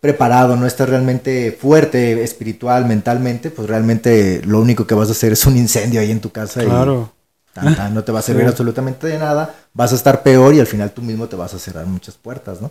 preparado, 0.00 0.54
no 0.56 0.66
estás 0.66 0.88
realmente 0.88 1.56
fuerte 1.60 2.22
espiritual, 2.22 2.86
mentalmente, 2.86 3.50
pues 3.50 3.68
realmente 3.68 4.42
lo 4.44 4.60
único 4.60 4.86
que 4.86 4.94
vas 4.94 5.08
a 5.08 5.12
hacer 5.12 5.32
es 5.32 5.44
un 5.46 5.56
incendio 5.56 6.00
ahí 6.00 6.10
en 6.12 6.20
tu 6.20 6.30
casa 6.30 6.62
Claro. 6.62 7.12
y 7.50 7.54
tan, 7.54 7.76
tan, 7.76 7.94
no 7.94 8.02
te 8.04 8.12
va 8.12 8.20
a 8.20 8.22
servir 8.22 8.44
Sí. 8.44 8.50
absolutamente 8.50 9.06
de 9.08 9.18
nada, 9.18 9.54
vas 9.74 9.92
a 9.92 9.96
estar 9.96 10.22
peor 10.22 10.54
y 10.54 10.60
al 10.60 10.66
final 10.66 10.92
tú 10.92 11.02
mismo 11.02 11.26
te 11.28 11.36
vas 11.36 11.54
a 11.54 11.58
cerrar 11.58 11.86
muchas 11.86 12.14
puertas, 12.16 12.60
¿no? 12.60 12.70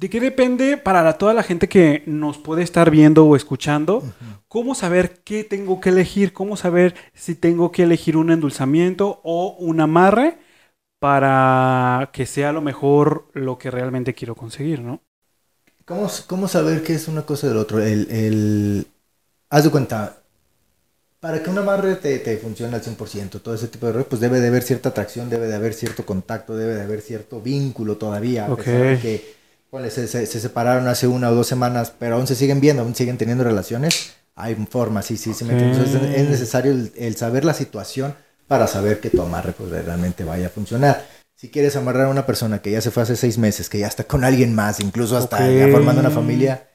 ¿De 0.00 0.08
qué 0.08 0.18
depende 0.18 0.78
para 0.78 1.12
toda 1.18 1.34
la 1.34 1.42
gente 1.42 1.68
que 1.68 2.02
nos 2.06 2.38
puede 2.38 2.62
estar 2.62 2.90
viendo 2.90 3.26
o 3.26 3.36
escuchando? 3.36 4.02
¿Cómo 4.48 4.74
saber 4.74 5.20
qué 5.24 5.44
tengo 5.44 5.78
que 5.78 5.90
elegir? 5.90 6.32
¿Cómo 6.32 6.56
saber 6.56 6.94
si 7.12 7.34
tengo 7.34 7.70
que 7.70 7.82
elegir 7.82 8.16
un 8.16 8.30
endulzamiento 8.30 9.20
o 9.24 9.56
un 9.58 9.78
amarre 9.78 10.38
para 11.00 12.08
que 12.14 12.24
sea 12.24 12.50
lo 12.52 12.62
mejor 12.62 13.28
lo 13.34 13.58
que 13.58 13.70
realmente 13.70 14.14
quiero 14.14 14.34
conseguir, 14.34 14.80
¿no? 14.80 15.02
¿Cómo, 15.84 16.08
cómo 16.26 16.48
saber 16.48 16.82
qué 16.82 16.94
es 16.94 17.06
una 17.06 17.26
cosa 17.26 17.48
del 17.48 17.58
otro? 17.58 17.78
El, 17.78 18.10
el... 18.10 18.86
Haz 19.50 19.64
de 19.64 19.70
cuenta, 19.70 20.22
para 21.20 21.42
que 21.42 21.50
un 21.50 21.58
amarre 21.58 21.96
te, 21.96 22.18
te 22.20 22.38
funcione 22.38 22.74
al 22.74 22.82
100%, 22.82 23.42
todo 23.42 23.54
ese 23.54 23.68
tipo 23.68 23.84
de 23.84 23.92
rollo, 23.92 24.08
pues 24.08 24.22
debe 24.22 24.40
de 24.40 24.48
haber 24.48 24.62
cierta 24.62 24.88
atracción, 24.88 25.28
debe 25.28 25.46
de 25.46 25.56
haber 25.56 25.74
cierto 25.74 26.06
contacto, 26.06 26.56
debe 26.56 26.74
de 26.74 26.80
haber 26.80 27.02
cierto 27.02 27.42
vínculo 27.42 27.98
todavía. 27.98 28.46
A 28.46 28.54
de 28.54 28.98
que 29.02 29.39
ponle, 29.70 29.90
se, 29.90 30.06
se- 30.08 30.26
se 30.26 30.40
separaron 30.40 30.88
hace 30.88 31.06
una 31.06 31.30
o 31.30 31.34
dos 31.34 31.46
semanas, 31.46 31.92
pero 31.98 32.16
aún 32.16 32.26
se 32.26 32.34
siguen 32.34 32.60
viendo, 32.60 32.82
aún 32.82 32.94
siguen 32.94 33.18
teniendo 33.18 33.44
relaciones. 33.44 34.14
Hay 34.36 34.54
formas, 34.70 35.06
sí, 35.06 35.16
sí, 35.16 35.34
sí. 35.34 35.44
me 35.44 35.52
entiendes? 35.52 35.78
Entonces 35.92 36.16
es 36.18 36.28
necesario 36.28 36.72
el, 36.72 36.92
el 36.96 37.16
saber 37.16 37.44
la 37.44 37.54
situación 37.54 38.14
para 38.48 38.66
saber 38.66 39.00
que 39.00 39.10
tu 39.10 39.22
amarre 39.22 39.52
pues, 39.52 39.70
realmente 39.70 40.24
vaya 40.24 40.46
a 40.46 40.50
funcionar. 40.50 41.04
Si 41.36 41.48
quieres 41.50 41.76
amarrar 41.76 42.06
a 42.06 42.10
una 42.10 42.26
persona 42.26 42.60
que 42.60 42.70
ya 42.70 42.80
se 42.80 42.90
fue 42.90 43.02
hace 43.02 43.16
seis 43.16 43.38
meses, 43.38 43.68
que 43.68 43.78
ya 43.78 43.86
está 43.86 44.04
con 44.04 44.24
alguien 44.24 44.54
más, 44.54 44.80
incluso 44.80 45.16
hasta 45.16 45.50
ya 45.50 45.68
formando 45.68 46.00
una 46.00 46.10
familia, 46.10 46.68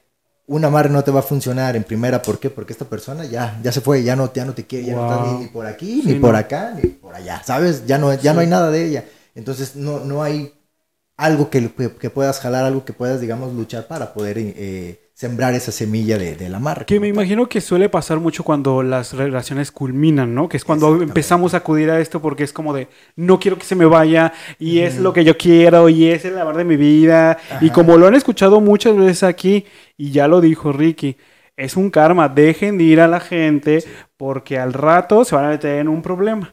un 0.46 0.64
amarre 0.64 0.90
no 0.90 1.04
te 1.04 1.10
va 1.10 1.20
a 1.20 1.22
funcionar 1.22 1.76
en 1.76 1.84
primera. 1.84 2.22
¿Por 2.22 2.38
qué? 2.40 2.50
Porque 2.50 2.72
esta 2.72 2.84
persona 2.84 3.24
ya, 3.24 3.60
ya 3.62 3.70
se 3.72 3.80
fue, 3.80 4.02
ya 4.02 4.16
no, 4.16 4.32
ya 4.32 4.44
no 4.44 4.54
te 4.54 4.64
quiere, 4.66 4.86
ya 4.86 4.94
no 4.94 5.02
está 5.08 5.24
ni, 5.32 5.44
ni 5.44 5.46
por 5.48 5.66
aquí, 5.66 6.02
Sí, 6.02 6.14
ni 6.14 6.14
por 6.20 6.34
acá, 6.34 6.72
ni 6.80 6.88
por 6.88 7.14
allá, 7.14 7.42
¿sabes? 7.44 7.86
Ya 7.86 7.98
no, 7.98 8.12
ya 8.14 8.32
no 8.32 8.40
hay 8.40 8.46
nada 8.48 8.70
de 8.70 8.84
ella. 8.86 9.04
Entonces 9.34 9.76
no, 9.76 10.00
no 10.00 10.22
hay 10.22 10.52
algo 11.16 11.48
que, 11.48 11.70
que, 11.98 12.10
puedas 12.10 12.40
jalar, 12.40 12.64
algo 12.64 12.84
que 12.84 12.92
puedas, 12.92 13.20
digamos, 13.20 13.54
luchar 13.54 13.86
para 13.86 14.12
poder 14.12 14.36
eh, 14.38 15.00
sembrar 15.14 15.54
esa 15.54 15.72
semilla 15.72 16.18
de, 16.18 16.36
del 16.36 16.54
amarre. 16.54 16.84
Que 16.84 17.00
me 17.00 17.06
tal. 17.06 17.14
imagino 17.14 17.48
que 17.48 17.62
suele 17.62 17.88
pasar 17.88 18.20
mucho 18.20 18.44
cuando 18.44 18.82
las 18.82 19.14
relaciones 19.14 19.70
culminan, 19.70 20.34
¿no? 20.34 20.48
Que 20.48 20.58
es 20.58 20.64
cuando 20.64 21.02
empezamos 21.02 21.54
a 21.54 21.58
acudir 21.58 21.90
a 21.90 22.00
esto 22.00 22.20
porque 22.20 22.44
es 22.44 22.52
como 22.52 22.74
de, 22.74 22.88
no 23.16 23.40
quiero 23.40 23.58
que 23.58 23.64
se 23.64 23.74
me 23.74 23.86
vaya 23.86 24.34
y 24.58 24.80
es 24.80 24.98
lo 24.98 25.14
que 25.14 25.24
yo 25.24 25.38
quiero 25.38 25.88
y 25.88 26.08
es 26.08 26.26
el 26.26 26.38
amor 26.38 26.56
de 26.56 26.64
mi 26.64 26.76
vida. 26.76 27.38
Y 27.62 27.70
como 27.70 27.96
lo 27.96 28.06
han 28.06 28.14
escuchado 28.14 28.60
muchas 28.60 28.94
veces 28.94 29.22
aquí, 29.22 29.64
y 29.96 30.10
ya 30.10 30.28
lo 30.28 30.42
dijo 30.42 30.70
Ricky, 30.70 31.16
es 31.56 31.78
un 31.78 31.88
karma, 31.88 32.28
dejen 32.28 32.76
de 32.76 32.84
ir 32.84 33.00
a 33.00 33.08
la 33.08 33.20
gente 33.20 33.82
porque 34.18 34.58
al 34.58 34.74
rato 34.74 35.24
se 35.24 35.34
van 35.34 35.46
a 35.46 35.48
meter 35.48 35.78
en 35.78 35.88
un 35.88 36.02
problema. 36.02 36.52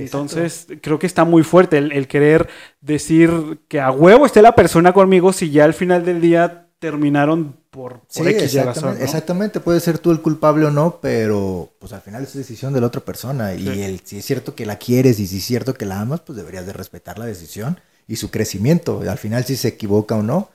Entonces, 0.00 0.66
creo 0.82 0.98
que 0.98 1.06
está 1.06 1.24
muy 1.24 1.42
fuerte 1.42 1.78
el, 1.78 1.92
el 1.92 2.08
querer 2.08 2.48
decir 2.80 3.60
que 3.68 3.80
a 3.80 3.90
huevo 3.90 4.26
esté 4.26 4.42
la 4.42 4.54
persona 4.54 4.92
conmigo 4.92 5.32
si 5.32 5.50
ya 5.50 5.64
al 5.64 5.74
final 5.74 6.04
del 6.04 6.20
día 6.20 6.68
terminaron 6.78 7.56
por, 7.70 8.00
por 8.00 8.08
Sí, 8.08 8.22
X 8.28 8.54
y 8.54 8.58
exactamente, 8.58 8.80
razón, 8.80 8.98
¿no? 8.98 9.04
exactamente, 9.04 9.60
puede 9.60 9.80
ser 9.80 9.98
tú 9.98 10.10
el 10.10 10.20
culpable 10.20 10.66
o 10.66 10.70
no, 10.70 10.98
pero 11.00 11.72
pues 11.78 11.92
al 11.92 12.02
final 12.02 12.22
es 12.24 12.34
decisión 12.34 12.72
de 12.74 12.80
la 12.80 12.88
otra 12.88 13.00
persona 13.02 13.54
y 13.54 13.82
el, 13.82 14.00
si 14.04 14.18
es 14.18 14.24
cierto 14.26 14.54
que 14.54 14.66
la 14.66 14.76
quieres 14.78 15.18
y 15.20 15.26
si 15.26 15.38
es 15.38 15.44
cierto 15.44 15.74
que 15.74 15.86
la 15.86 16.00
amas, 16.00 16.20
pues 16.20 16.36
deberías 16.36 16.66
de 16.66 16.72
respetar 16.74 17.18
la 17.18 17.24
decisión 17.26 17.80
y 18.06 18.16
su 18.16 18.30
crecimiento. 18.30 19.00
Al 19.08 19.16
final 19.18 19.44
si 19.44 19.56
se 19.56 19.68
equivoca 19.68 20.16
o 20.16 20.22
no, 20.22 20.50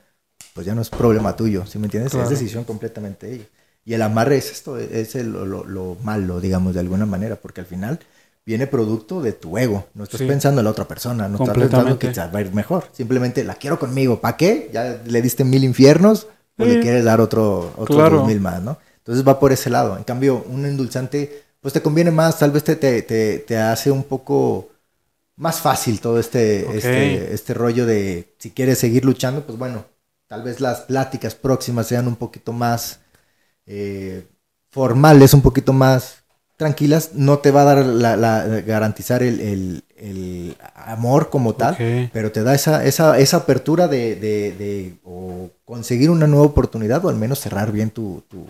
pues 0.54 0.66
ya 0.66 0.74
no 0.74 0.82
es 0.82 0.90
problema 0.90 1.36
tuyo, 1.36 1.66
¿sí 1.66 1.78
me 1.78 1.86
entiendes? 1.86 2.12
Claro. 2.12 2.26
Es 2.26 2.30
decisión 2.30 2.64
completamente 2.64 3.26
de 3.26 3.34
ella. 3.36 3.44
Y 3.84 3.94
el 3.94 4.02
amarre 4.02 4.36
es 4.38 4.50
esto, 4.52 4.78
es 4.78 5.14
el- 5.14 5.32
lo, 5.32 5.46
lo- 5.46 5.64
lo 5.64 5.96
malo, 6.02 6.40
digamos, 6.40 6.74
de 6.74 6.80
alguna 6.80 7.06
manera, 7.06 7.36
porque 7.36 7.60
al 7.62 7.66
final 7.66 8.00
viene 8.48 8.66
producto 8.66 9.20
de 9.20 9.34
tu 9.34 9.58
ego. 9.58 9.88
No 9.92 10.04
estás 10.04 10.20
Sí. 10.20 10.26
pensando 10.26 10.62
en 10.62 10.64
la 10.64 10.70
otra 10.70 10.88
persona, 10.88 11.28
no 11.28 11.36
estás 11.36 11.54
pensando 11.54 11.98
que 11.98 12.08
te 12.08 12.18
va 12.20 12.38
a 12.38 12.40
ir 12.40 12.54
mejor. 12.54 12.86
Simplemente 12.92 13.44
la 13.44 13.54
quiero 13.56 13.78
conmigo. 13.78 14.22
¿Para 14.22 14.38
qué? 14.38 14.70
Ya 14.72 15.02
le 15.04 15.20
diste 15.20 15.44
mil 15.44 15.64
infiernos 15.64 16.26
o 16.56 16.64
Sí. 16.64 16.70
le 16.70 16.80
quieres 16.80 17.04
dar 17.04 17.20
otro, 17.20 17.74
Claro. 17.86 18.16
dos 18.20 18.26
mil 18.26 18.40
más, 18.40 18.62
¿no? 18.62 18.78
Entonces 18.96 19.22
va 19.28 19.38
por 19.38 19.52
ese 19.52 19.68
lado. 19.68 19.98
En 19.98 20.04
cambio, 20.04 20.46
un 20.48 20.64
endulzante, 20.64 21.42
pues 21.60 21.74
te 21.74 21.82
conviene 21.82 22.10
más, 22.10 22.38
tal 22.38 22.50
vez 22.50 22.64
te, 22.64 22.74
te, 22.76 23.02
te, 23.02 23.38
te 23.40 23.58
hace 23.58 23.90
un 23.90 24.04
poco 24.04 24.70
más 25.36 25.60
fácil 25.60 26.00
todo 26.00 26.18
este, 26.18 26.74
este, 26.74 27.34
este 27.34 27.52
rollo 27.52 27.84
de 27.84 28.34
si 28.38 28.50
quieres 28.50 28.78
seguir 28.78 29.04
luchando, 29.04 29.44
pues 29.44 29.58
bueno, 29.58 29.84
tal 30.26 30.42
vez 30.42 30.58
las 30.60 30.80
pláticas 30.80 31.34
próximas 31.34 31.86
sean 31.86 32.08
un 32.08 32.16
poquito 32.16 32.54
más 32.54 33.00
eh, 33.66 34.26
formales, 34.70 35.34
un 35.34 35.42
poquito 35.42 35.74
más 35.74 36.24
tranquilas. 36.58 37.12
No 37.14 37.38
te 37.38 37.50
va 37.52 37.62
a 37.62 37.64
dar 37.74 37.86
la, 37.86 38.16
la- 38.16 38.44
garantizar 38.62 39.22
el, 39.22 39.40
el- 39.40 39.84
el 39.96 40.56
amor 40.74 41.30
como 41.30 41.54
tal, 41.54 41.76
pero 42.12 42.30
te 42.32 42.42
da 42.42 42.54
esa, 42.54 42.84
esa, 42.84 43.18
esa 43.18 43.38
apertura 43.38 43.88
de, 43.88 44.16
de- 44.16 44.52
de 44.52 44.94
o 45.04 45.50
conseguir 45.64 46.10
una 46.10 46.26
nueva 46.26 46.46
oportunidad 46.46 47.04
o 47.04 47.08
al 47.08 47.16
menos 47.16 47.40
cerrar 47.40 47.72
bien 47.72 47.90
tu, 47.90 48.22
tu- 48.28 48.46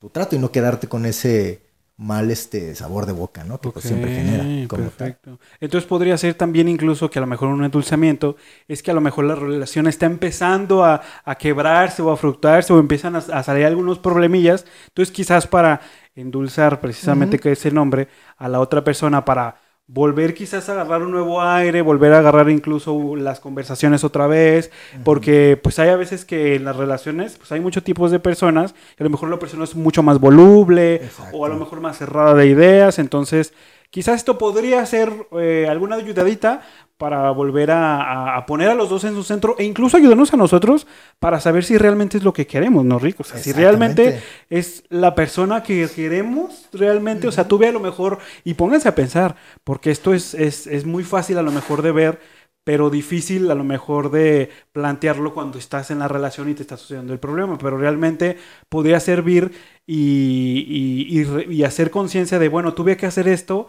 tu 0.00 0.08
trato 0.10 0.34
y 0.36 0.38
no 0.38 0.50
quedarte 0.50 0.88
con 0.88 1.06
ese 1.06 1.60
mal 1.96 2.30
este 2.30 2.74
sabor 2.74 3.04
de 3.04 3.12
boca, 3.12 3.44
¿no? 3.44 3.60
Que 3.60 3.68
pues, 3.68 3.84
siempre 3.84 4.10
genera. 4.14 4.42
Como 4.66 4.84
tal. 4.84 5.14
perfecto. 5.14 5.38
Entonces 5.60 5.86
podría 5.86 6.16
ser 6.16 6.32
también 6.34 6.66
incluso 6.66 7.10
que 7.10 7.18
a 7.18 7.20
lo 7.20 7.26
mejor 7.26 7.48
un 7.48 7.62
endulzamiento 7.62 8.36
es 8.68 8.82
que 8.82 8.90
a 8.90 8.94
lo 8.94 9.02
mejor 9.02 9.26
la 9.26 9.34
relación 9.34 9.86
está 9.86 10.06
empezando 10.06 10.82
a, 10.82 11.02
a 11.26 11.34
quebrarse 11.36 12.00
o 12.00 12.10
a 12.10 12.16
fructarse 12.16 12.72
o 12.72 12.78
empiezan 12.78 13.16
a, 13.16 13.18
a 13.18 13.42
salir 13.42 13.66
algunos 13.66 13.98
problemillas. 13.98 14.64
Entonces 14.88 15.12
quizás 15.14 15.46
para 15.46 15.82
endulzar 16.14 16.80
precisamente 16.80 17.36
Ujú. 17.36 17.42
que 17.42 17.52
ese 17.52 17.70
nombre 17.70 18.08
a 18.36 18.48
la 18.48 18.60
otra 18.60 18.82
persona 18.84 19.24
para 19.24 19.56
volver 19.92 20.34
quizás 20.34 20.68
a 20.68 20.72
agarrar 20.72 21.02
un 21.02 21.10
nuevo 21.10 21.42
aire, 21.42 21.82
volver 21.82 22.12
a 22.12 22.18
agarrar 22.18 22.48
incluso 22.48 23.16
las 23.16 23.40
conversaciones 23.40 24.04
otra 24.04 24.28
vez, 24.28 24.70
porque 25.02 25.58
pues 25.60 25.80
hay 25.80 25.88
a 25.88 25.96
veces 25.96 26.24
que 26.24 26.54
en 26.54 26.64
las 26.64 26.76
relaciones 26.76 27.36
pues 27.36 27.50
hay 27.50 27.58
muchos 27.58 27.82
tipos 27.82 28.12
de 28.12 28.20
personas, 28.20 28.72
a 28.98 29.02
lo 29.02 29.10
mejor 29.10 29.30
la 29.30 29.40
persona 29.40 29.64
es 29.64 29.74
mucho 29.74 30.04
más 30.04 30.20
voluble 30.20 30.96
Exacto. 30.96 31.36
o 31.36 31.44
a 31.44 31.48
lo 31.48 31.56
mejor 31.56 31.80
más 31.80 31.98
cerrada 31.98 32.34
de 32.34 32.46
ideas, 32.46 33.00
entonces 33.00 33.52
quizás 33.90 34.16
esto 34.16 34.38
podría 34.38 34.84
ser 34.86 35.12
eh, 35.38 35.66
alguna 35.68 35.96
ayudadita 35.96 36.62
para 36.96 37.30
volver 37.30 37.70
a, 37.72 38.44
poner 38.46 38.68
a 38.68 38.74
los 38.74 38.90
dos 38.90 39.04
en 39.04 39.14
su 39.14 39.22
centro 39.24 39.56
e 39.58 39.64
incluso 39.64 39.96
ayudarnos 39.96 40.34
a 40.34 40.36
nosotros 40.36 40.86
para 41.18 41.40
saber 41.40 41.64
si 41.64 41.78
realmente 41.78 42.18
es 42.18 42.24
lo 42.24 42.34
que 42.34 42.46
queremos, 42.46 42.84
¿no, 42.84 42.98
Rico? 42.98 43.22
O 43.22 43.24
sea, 43.24 43.38
si 43.38 43.52
realmente 43.52 44.16
es 44.50 44.84
la 44.90 45.14
persona 45.14 45.62
que 45.62 45.88
queremos 45.94 46.68
realmente, 46.72 47.26
o 47.26 47.32
sea, 47.32 47.48
tú 47.48 47.56
ve 47.58 47.68
a 47.68 47.72
lo 47.72 47.80
mejor 47.80 48.18
y 48.44 48.54
pónganse 48.54 48.88
a 48.88 48.94
pensar, 48.94 49.36
porque 49.64 49.90
esto 49.90 50.12
es, 50.12 50.34
es, 50.34 50.66
es 50.66 50.84
muy 50.84 51.02
fácil 51.04 51.38
a 51.38 51.42
lo 51.42 51.52
mejor 51.52 51.80
de 51.80 51.92
ver, 51.92 52.20
pero 52.64 52.90
difícil 52.90 53.50
a 53.50 53.54
lo 53.54 53.64
mejor 53.64 54.10
de 54.10 54.50
plantearlo 54.72 55.32
cuando 55.32 55.58
estás 55.58 55.90
en 55.90 55.98
la 56.00 56.08
relación 56.08 56.50
y 56.50 56.54
te 56.54 56.62
está 56.62 56.76
sucediendo 56.76 57.14
el 57.14 57.18
problema, 57.18 57.56
pero 57.56 57.78
realmente 57.78 58.36
podría 58.68 59.00
servir 59.00 59.52
y, 59.86 60.64
y- 60.68 61.18
y 61.20 61.24
re- 61.24 61.46
y 61.52 61.64
hacer 61.64 61.90
conciencia 61.90 62.38
de, 62.38 62.48
bueno, 62.48 62.74
tuve 62.74 62.96
que 62.96 63.06
hacer 63.06 63.28
esto 63.28 63.68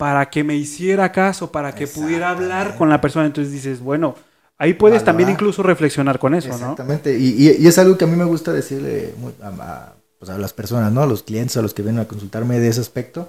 para 0.00 0.30
que 0.30 0.42
me 0.42 0.56
hiciera 0.56 1.12
caso, 1.12 1.52
para 1.52 1.72
que 1.74 1.86
pudiera 1.86 2.30
hablar 2.30 2.76
con 2.78 2.88
la 2.88 3.00
persona, 3.00 3.26
entonces 3.26 3.52
dices, 3.52 3.80
bueno, 3.80 4.14
ahí 4.58 4.72
puedes 4.74 5.04
también 5.04 5.28
incluso 5.28 5.62
reflexionar 5.62 6.18
con 6.18 6.34
eso, 6.34 6.48
¿no? 6.48 6.54
Exactamente. 6.54 7.18
Y, 7.18 7.28
y- 7.48 7.56
y 7.62 7.66
es 7.66 7.78
algo 7.78 7.98
que 7.98 8.04
a 8.04 8.08
mí 8.08 8.16
me 8.16 8.24
gusta 8.24 8.52
decirle 8.52 9.14
muy- 9.18 9.34
a, 9.42 9.48
a- 9.48 9.92
pues, 10.18 10.30
a 10.30 10.38
las 10.38 10.52
personas, 10.54 10.90
¿no? 10.92 11.02
A 11.02 11.06
los 11.06 11.22
clientes, 11.22 11.56
a 11.58 11.62
los 11.62 11.74
que 11.74 11.82
vienen 11.82 12.00
a 12.00 12.08
consultarme 12.08 12.58
de 12.58 12.68
ese 12.68 12.80
aspecto, 12.80 13.28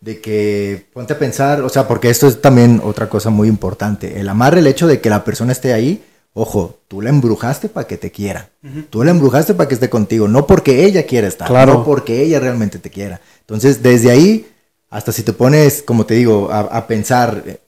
de 0.00 0.20
que 0.20 0.86
ponte 0.92 1.12
a 1.14 1.18
pensar, 1.18 1.62
o 1.62 1.68
sea, 1.70 1.88
porque 1.88 2.10
esto 2.10 2.26
es 2.26 2.40
también 2.42 2.80
otra 2.84 3.08
cosa 3.08 3.30
muy 3.30 3.48
importante. 3.48 4.20
El 4.20 4.28
amarre, 4.28 4.60
el 4.60 4.66
hecho 4.66 4.86
de 4.86 5.00
que 5.00 5.10
la 5.10 5.24
persona 5.24 5.52
esté 5.52 5.72
ahí, 5.72 6.02
ojo, 6.34 6.78
tú 6.88 7.00
la 7.02 7.08
embrujaste 7.10 7.68
para 7.70 7.86
que 7.86 7.96
te 7.96 8.10
quiera. 8.10 8.50
Tú 8.90 9.04
la 9.04 9.10
embrujaste 9.10 9.54
para 9.54 9.68
que 9.68 9.74
esté 9.74 9.88
contigo, 9.90 10.28
no 10.28 10.46
porque 10.46 10.84
ella 10.84 11.04
quiera 11.04 11.28
estar, 11.28 11.48
Claro. 11.48 11.74
no 11.74 11.84
porque 11.84 12.22
ella 12.22 12.40
realmente 12.40 12.78
te 12.78 12.88
quiera. 12.90 13.20
Entonces, 13.40 13.82
desde 13.82 14.10
ahí, 14.10 14.46
hasta 14.90 15.12
si 15.12 15.22
te 15.22 15.32
pones, 15.32 15.82
como 15.82 16.04
te 16.06 16.14
digo, 16.14 16.50
a, 16.50 16.60
a 16.60 16.86
pensar, 16.86 17.42
eh, 17.46 17.60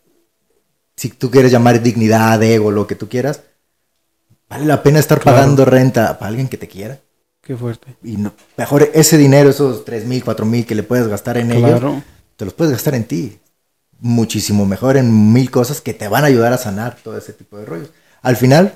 si 0.97 1.09
tú 1.11 1.31
quieres 1.31 1.51
llamar 1.53 1.83
dignidad, 1.83 2.43
ego, 2.43 2.71
lo 2.71 2.87
que 2.87 2.95
tú 2.95 3.09
quieras, 3.09 3.41
¿Vale 4.49 4.67
la 4.67 4.83
pena 4.83 4.99
estar 4.99 5.19
Claro. 5.19 5.39
pagando 5.39 5.65
renta 5.65 6.19
para 6.19 6.29
alguien 6.29 6.49
que 6.49 6.59
te 6.59 6.69
quiera? 6.69 6.99
Qué 7.41 7.57
fuerte. 7.57 7.97
Y 8.05 8.19
no- 8.19 8.35
mejor 8.59 8.91
ese 8.93 9.17
dinero, 9.17 9.49
esos 9.49 9.85
3 9.85 10.05
mil, 10.05 10.23
4 10.23 10.45
mil 10.45 10.67
que 10.67 10.75
le 10.75 10.83
puedes 10.83 11.09
gastar 11.09 11.39
en 11.39 11.53
ellos, 11.53 11.81
te 12.37 12.45
los 12.45 12.53
puedes 12.55 12.73
gastar 12.73 12.95
en 12.95 13.05
ti. 13.05 13.39
Muchísimo 13.99 14.67
mejor 14.67 14.97
en 14.99 15.33
mil 15.33 15.51
cosas 15.51 15.81
que 15.81 15.95
te 15.95 16.07
van 16.09 16.25
a 16.25 16.27
ayudar 16.27 16.53
a 16.53 16.59
sanar 16.59 16.99
todo 17.03 17.17
ese 17.17 17.33
tipo 17.33 17.57
de 17.57 17.65
rollos. 17.65 17.91
Al 18.21 18.37
final, 18.37 18.75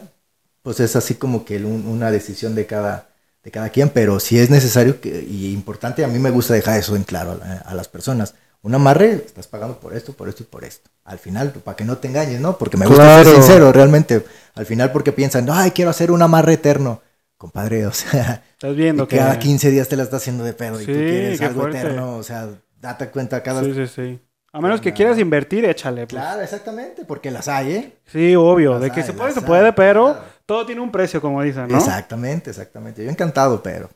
pues 0.63 0.81
es 0.81 0.97
así 0.97 1.15
como 1.17 1.45
que 1.45 1.57
un- 1.59 1.87
una 1.87 2.11
decisión 2.11 2.55
de 2.55 2.65
cada, 2.67 3.09
de 3.47 3.53
cada 3.53 3.69
quien, 3.71 3.91
pero 3.91 4.19
si 4.19 4.41
es 4.41 4.51
necesario 4.51 5.01
que, 5.01 5.25
y 5.25 5.53
importante, 5.53 6.05
a 6.05 6.09
mí 6.09 6.19
me 6.19 6.31
gusta 6.31 6.53
dejar 6.53 6.81
eso 6.81 6.97
en 6.97 7.05
claro 7.05 7.31
a, 7.31 7.35
la- 7.37 7.59
a 7.59 7.75
las 7.75 7.87
personas. 7.87 8.35
Un 8.63 8.75
amarre, 8.75 9.13
estás 9.25 9.47
pagando 9.47 9.79
por 9.79 9.95
esto, 9.95 10.13
por 10.15 10.29
esto 10.29 10.43
y 10.43 10.47
por 10.47 10.65
esto. 10.65 10.91
Al 11.05 11.21
final, 11.21 11.53
para 11.53 11.77
que 11.77 11.85
no 11.85 11.97
te 11.99 12.09
engañes, 12.09 12.41
¿no? 12.41 12.59
Porque 12.59 12.77
me 12.77 12.87
gusta 12.87 13.23
ser 13.23 13.35
sincero, 13.35 13.73
realmente. 13.73 14.25
Al 14.57 14.67
final 14.67 14.91
porque 14.91 15.13
piensan, 15.13 15.47
ay, 15.49 15.71
quiero 15.71 15.93
hacer 15.93 16.11
un 16.11 16.23
amarre 16.23 16.55
eterno. 16.55 17.03
Compadre, 17.37 17.87
o 17.87 17.93
sea, 17.93 18.43
Estás 18.55 18.75
viendo 18.75 19.07
que... 19.07 19.17
cada 19.19 19.39
15 19.39 19.71
días 19.71 19.87
te 19.89 19.95
la 19.97 20.03
está 20.03 20.17
haciendo 20.17 20.43
de 20.43 20.53
pedo 20.53 20.81
y 20.81 20.87
tú 20.87 20.93
quieres 20.93 21.41
algo 21.43 21.61
fuerte. 21.61 21.79
eterno, 21.79 22.17
o 22.17 22.23
sea, 22.25 22.49
date 22.81 23.11
cuenta 23.11 23.45
cada 23.45 23.63
Sí, 23.63 23.73
sí, 23.75 23.87
sí. 23.87 24.19
A 24.53 24.61
menos 24.61 24.81
que 24.81 24.93
quieras 24.93 25.19
invertir, 25.21 25.65
échale. 25.67 26.07
pues. 26.09 26.21
Claro, 26.21 26.41
exactamente, 26.43 27.05
porque 27.05 27.31
las 27.31 27.47
hay, 27.47 27.73
¿eh? 27.73 27.93
Sí, 28.07 28.35
obvio. 28.35 28.73
Las 28.73 28.81
De 28.81 28.91
que 28.91 29.01
hay, 29.03 29.07
se 29.07 29.13
puede, 29.13 29.33
se 29.33 29.43
puede, 29.43 29.67
hay, 29.67 29.73
pero 29.77 30.15
claro. 30.15 30.25
Todo 30.47 30.65
tiene 30.65 30.81
un 30.81 30.91
precio, 30.93 31.21
como 31.21 31.43
dicen, 31.43 31.69
¿no? 31.69 31.77
Exactamente, 31.77 32.51
exactamente. 32.51 33.05
Yo 33.05 33.11
encantado, 33.11 33.63
pero 33.63 33.91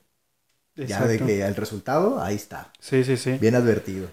ya 0.76 1.06
de 1.06 1.18
que 1.18 1.42
el 1.44 1.54
resultado, 1.56 2.22
ahí 2.22 2.36
está. 2.36 2.72
Sí, 2.80 3.04
sí, 3.04 3.16
sí. 3.16 3.36
Bien 3.40 3.54
advertidos. 3.54 4.10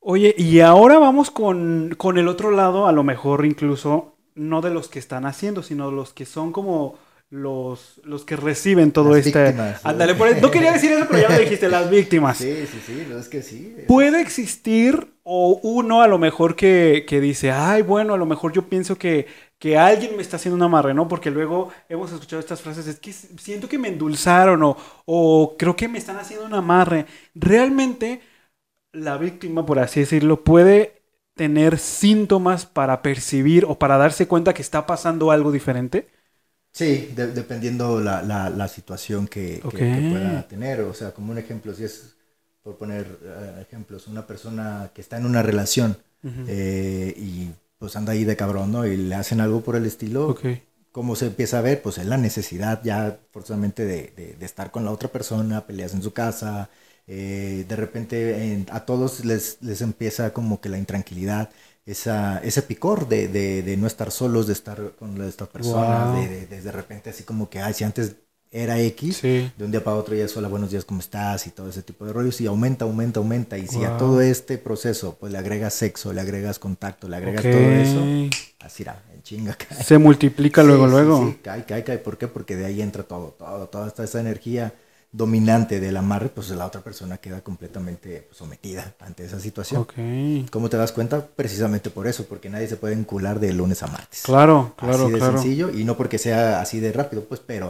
Oye, 0.00 0.34
y 0.36 0.60
ahora 0.60 0.98
vamos 0.98 1.30
con, 1.30 1.94
con 1.96 2.18
el 2.18 2.28
otro 2.28 2.50
lado, 2.50 2.86
a 2.88 2.92
lo 2.92 3.04
mejor 3.04 3.46
incluso 3.46 4.16
no 4.34 4.60
de 4.60 4.70
los 4.70 4.88
que 4.88 4.98
están 4.98 5.26
haciendo, 5.26 5.62
sino 5.62 5.90
los 5.90 6.12
que 6.12 6.26
son 6.26 6.52
como 6.52 6.98
los, 7.30 8.00
los 8.04 8.24
que 8.24 8.36
reciben 8.36 8.90
todo 8.92 9.10
Las 9.10 9.26
este... 9.26 9.44
víctimas, 9.44 9.84
¿no? 9.84 9.90
Ándale, 9.90 10.14
por- 10.14 10.42
no 10.42 10.50
quería 10.50 10.72
decir 10.72 10.90
eso, 10.92 11.06
pero 11.08 11.22
ya 11.22 11.34
lo 11.34 11.38
dijiste, 11.40 11.68
las 11.68 11.88
víctimas. 11.88 12.36
Sí, 12.38 12.66
sí, 12.66 12.80
sí, 12.84 13.06
no, 13.08 13.18
es 13.18 13.28
que 13.28 13.42
sí. 13.42 13.74
es- 13.78 13.86
Puede 13.86 14.20
existir 14.20 15.08
o 15.22 15.60
uno 15.62 16.02
a 16.02 16.08
lo 16.08 16.18
mejor 16.18 16.56
que, 16.56 17.04
que 17.08 17.20
dice, 17.20 17.52
ay, 17.52 17.82
bueno, 17.82 18.14
a 18.14 18.16
lo 18.18 18.26
mejor 18.26 18.52
yo 18.52 18.62
pienso 18.68 18.96
que, 18.98 19.26
que 19.62 19.78
alguien 19.78 20.16
me 20.16 20.22
está 20.22 20.36
haciendo 20.38 20.56
un 20.56 20.62
amarre, 20.64 20.92
¿no? 20.92 21.06
Porque 21.06 21.30
luego 21.30 21.70
hemos 21.88 22.10
escuchado 22.12 22.40
estas 22.40 22.60
frases, 22.60 22.88
es 22.88 22.98
que 22.98 23.12
siento 23.12 23.68
que 23.68 23.78
me 23.78 23.88
endulzaron 23.88 24.60
o, 24.64 24.76
o 25.06 25.56
creo 25.56 25.76
que 25.76 25.86
me 25.88 25.98
están 25.98 26.16
haciendo 26.18 26.46
un 26.46 26.54
amarre. 26.54 27.06
Realmente 27.34 28.20
la 28.92 29.18
víctima, 29.18 29.66
por 29.66 29.78
así 29.78 30.00
decirlo, 30.00 30.44
puede 30.44 31.02
tener 31.34 31.78
síntomas 31.78 32.66
para 32.66 33.02
percibir 33.02 33.64
o 33.66 33.78
para 33.78 33.98
darse 33.98 34.28
cuenta 34.28 34.54
que 34.54 34.62
está 34.62 34.86
pasando 34.86 35.30
algo 35.30 35.52
diferente. 35.52 36.08
Sí, 36.72 37.12
de- 37.14 37.28
dependiendo 37.32 38.00
la, 38.00 38.22
la, 38.22 38.48
la 38.50 38.68
situación 38.68 39.26
que, 39.28 39.60
que- 39.60 39.66
Ok. 39.68 39.74
que 39.76 40.02
pueda 40.10 40.48
tener. 40.48 40.80
O 40.80 40.94
sea, 40.94 41.12
como 41.12 41.32
un 41.32 41.38
ejemplo, 41.38 41.74
si 41.74 41.84
es, 41.84 42.16
por 42.62 42.76
poner 42.78 43.06
eh, 43.22 43.62
ejemplos, 43.62 44.06
una 44.08 44.26
persona 44.26 44.90
que 44.94 45.02
está 45.02 45.18
en 45.18 45.26
una 45.26 45.42
relación 45.42 45.96
eh, 46.46 47.14
y 47.16 47.50
pues 47.82 47.96
anda 47.96 48.12
ahí 48.12 48.24
de 48.24 48.36
cabrón, 48.36 48.70
¿no? 48.72 48.86
Y 48.86 48.96
le 48.96 49.14
hacen 49.16 49.40
algo 49.40 49.60
por 49.62 49.74
el 49.76 49.86
estilo. 49.86 50.28
Ok. 50.28 50.44
¿Cómo 50.92 51.16
se 51.16 51.26
empieza 51.26 51.58
a 51.58 51.62
ver? 51.62 51.82
Pues 51.82 51.98
es 51.98 52.06
la 52.06 52.16
necesidad 52.18 52.80
ya 52.84 53.18
forzosamente 53.32 53.84
de, 53.84 54.12
de- 54.16 54.34
de 54.34 54.46
estar 54.46 54.70
con 54.70 54.84
la 54.84 54.90
otra 54.92 55.08
persona, 55.10 55.66
peleas 55.66 55.94
en 55.94 56.02
su 56.02 56.12
casa. 56.12 56.70
eh, 57.08 57.64
de 57.68 57.76
repente 57.76 58.52
en- 58.52 58.66
a 58.70 58.84
todos 58.86 59.24
les, 59.24 59.58
les 59.60 59.80
empieza 59.82 60.32
como 60.32 60.60
que 60.60 60.68
la 60.68 60.78
intranquilidad, 60.78 61.50
esa, 61.84 62.38
ese 62.44 62.62
picor 62.62 63.08
de, 63.08 63.26
de- 63.28 63.62
de 63.64 63.76
no 63.76 63.88
estar 63.88 64.12
solos, 64.12 64.46
de 64.46 64.52
estar 64.52 64.92
con 64.98 65.18
la- 65.18 65.26
esta 65.26 65.46
persona, 65.46 66.12
Wow. 66.12 66.22
de- 66.46 66.46
de 66.62 66.72
repente 66.72 67.10
así 67.10 67.24
como 67.24 67.50
que, 67.50 67.60
ay, 67.60 67.74
si 67.74 67.82
antes 67.84 68.14
era 68.54 68.78
X, 68.78 69.16
Sí. 69.16 69.50
de 69.56 69.64
un 69.64 69.70
día 69.70 69.82
para 69.82 69.96
otro 69.96 70.14
ya 70.14 70.26
es 70.26 70.36
hola, 70.36 70.46
buenos 70.46 70.70
días, 70.70 70.84
¿cómo 70.84 71.00
estás? 71.00 71.46
Y 71.46 71.50
todo 71.50 71.70
ese 71.70 71.82
tipo 71.82 72.04
de 72.04 72.12
rollos, 72.12 72.38
y 72.42 72.46
aumenta, 72.46 72.84
aumenta, 72.84 73.18
aumenta. 73.18 73.56
Y 73.56 73.66
si 73.66 73.82
a 73.82 73.96
todo 73.96 74.20
este 74.20 74.58
proceso, 74.58 75.16
pues 75.18 75.32
le 75.32 75.38
agregas 75.38 75.72
sexo, 75.72 76.12
le 76.12 76.20
agregas 76.20 76.58
contacto, 76.58 77.08
le 77.08 77.16
agregas 77.16 77.42
todo 77.42 77.52
eso, 77.54 78.04
así 78.60 78.82
era, 78.82 79.02
en 79.14 79.22
chinga 79.22 79.54
cae. 79.54 79.82
Se 79.82 79.96
multiplica 79.96 80.60
Sí, 80.60 80.66
luego, 80.68 80.84
sí, 80.84 80.90
luego. 80.92 81.26
Sí, 81.26 81.38
cae, 81.42 81.64
cae, 81.64 81.82
cae. 81.82 81.98
¿Por 81.98 82.18
qué? 82.18 82.28
Porque 82.28 82.54
de 82.56 82.66
ahí 82.66 82.82
entra 82.82 83.04
todo, 83.04 83.34
todo, 83.38 83.66
toda 83.68 83.88
esta, 83.88 84.04
esta 84.04 84.20
energía 84.20 84.74
dominante 85.14 85.78
del 85.80 85.96
amarre, 85.96 86.28
pues 86.30 86.48
la 86.50 86.66
otra 86.66 86.80
persona 86.80 87.18
queda 87.18 87.42
completamente 87.42 88.22
pues, 88.28 88.36
sometida 88.38 88.94
ante 89.00 89.24
esa 89.24 89.40
situación. 89.40 89.86
¿Cómo 90.50 90.68
te 90.70 90.76
das 90.78 90.92
cuenta? 90.92 91.26
Precisamente 91.26 91.90
por 91.90 92.06
eso, 92.06 92.24
porque 92.26 92.48
nadie 92.48 92.66
se 92.68 92.76
puede 92.76 92.94
encular 92.94 93.38
de 93.40 93.52
lunes 93.52 93.82
a 93.82 93.86
martes. 93.88 94.22
Claro, 94.22 94.74
claro, 94.76 95.04
así 95.04 95.12
de 95.12 95.18
claro. 95.18 95.32
sencillo, 95.38 95.70
y 95.70 95.84
no 95.84 95.96
porque 95.98 96.16
sea 96.18 96.60
así 96.62 96.80
de 96.80 96.92
rápido, 96.92 97.24
pues, 97.24 97.40
pero 97.44 97.68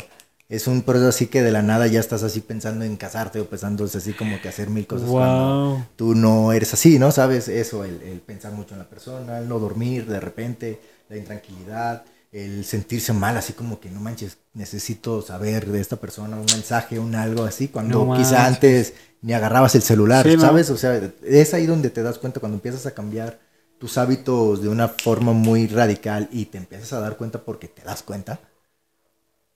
es 0.48 0.66
un 0.66 0.82
proceso 0.82 1.08
así 1.08 1.26
que 1.28 1.42
de 1.42 1.50
la 1.50 1.62
nada 1.62 1.86
ya 1.86 2.00
estás 2.00 2.22
así 2.22 2.40
pensando 2.40 2.84
en 2.84 2.96
casarte 2.96 3.40
o 3.40 3.48
pensando 3.48 3.84
así 3.84 4.12
como 4.12 4.40
que 4.40 4.48
hacer 4.48 4.68
mil 4.68 4.86
cosas 4.86 5.08
cuando 5.08 5.86
tú 5.96 6.14
no 6.14 6.52
eres 6.52 6.74
así, 6.74 6.98
¿no? 6.98 7.10
¿Sabes? 7.10 7.48
Eso, 7.48 7.84
el, 7.84 8.02
el 8.02 8.20
pensar 8.20 8.52
mucho 8.52 8.74
en 8.74 8.80
la 8.80 8.88
persona, 8.88 9.38
el 9.38 9.48
no 9.48 9.58
dormir 9.58 10.06
de 10.06 10.20
repente, 10.20 10.80
la 11.08 11.16
intranquilidad, 11.16 12.04
el 12.32 12.64
sentirse 12.64 13.12
mal, 13.12 13.36
así 13.36 13.52
como 13.54 13.80
que 13.80 13.90
no 13.90 14.00
manches, 14.00 14.38
necesito 14.54 15.22
saber 15.22 15.66
de 15.66 15.80
esta 15.80 15.96
persona 15.96 16.36
un 16.36 16.46
mensaje, 16.46 16.98
un 16.98 17.14
algo 17.14 17.44
así, 17.44 17.68
cuando 17.68 18.04
No 18.06 18.14
quizá 18.14 18.42
manches. 18.42 18.54
antes 18.54 18.94
ni 19.22 19.32
agarrabas 19.34 19.74
el 19.74 19.82
celular, 19.82 20.26
Sí, 20.28 20.36
¿no? 20.36 20.42
¿sabes? 20.42 20.68
O 20.70 20.76
sea, 20.76 21.00
es 21.22 21.54
ahí 21.54 21.66
donde 21.66 21.90
te 21.90 22.02
das 22.02 22.18
cuenta 22.18 22.40
cuando 22.40 22.56
empiezas 22.56 22.86
a 22.86 22.92
cambiar 22.94 23.38
tus 23.78 23.98
hábitos 23.98 24.62
de 24.62 24.68
una 24.68 24.88
forma 24.88 25.32
muy 25.32 25.66
radical 25.66 26.28
y 26.32 26.46
te 26.46 26.58
empiezas 26.58 26.92
a 26.92 27.00
dar 27.00 27.16
cuenta 27.16 27.44
porque 27.44 27.68
te 27.68 27.82
das 27.82 28.02
cuenta. 28.02 28.40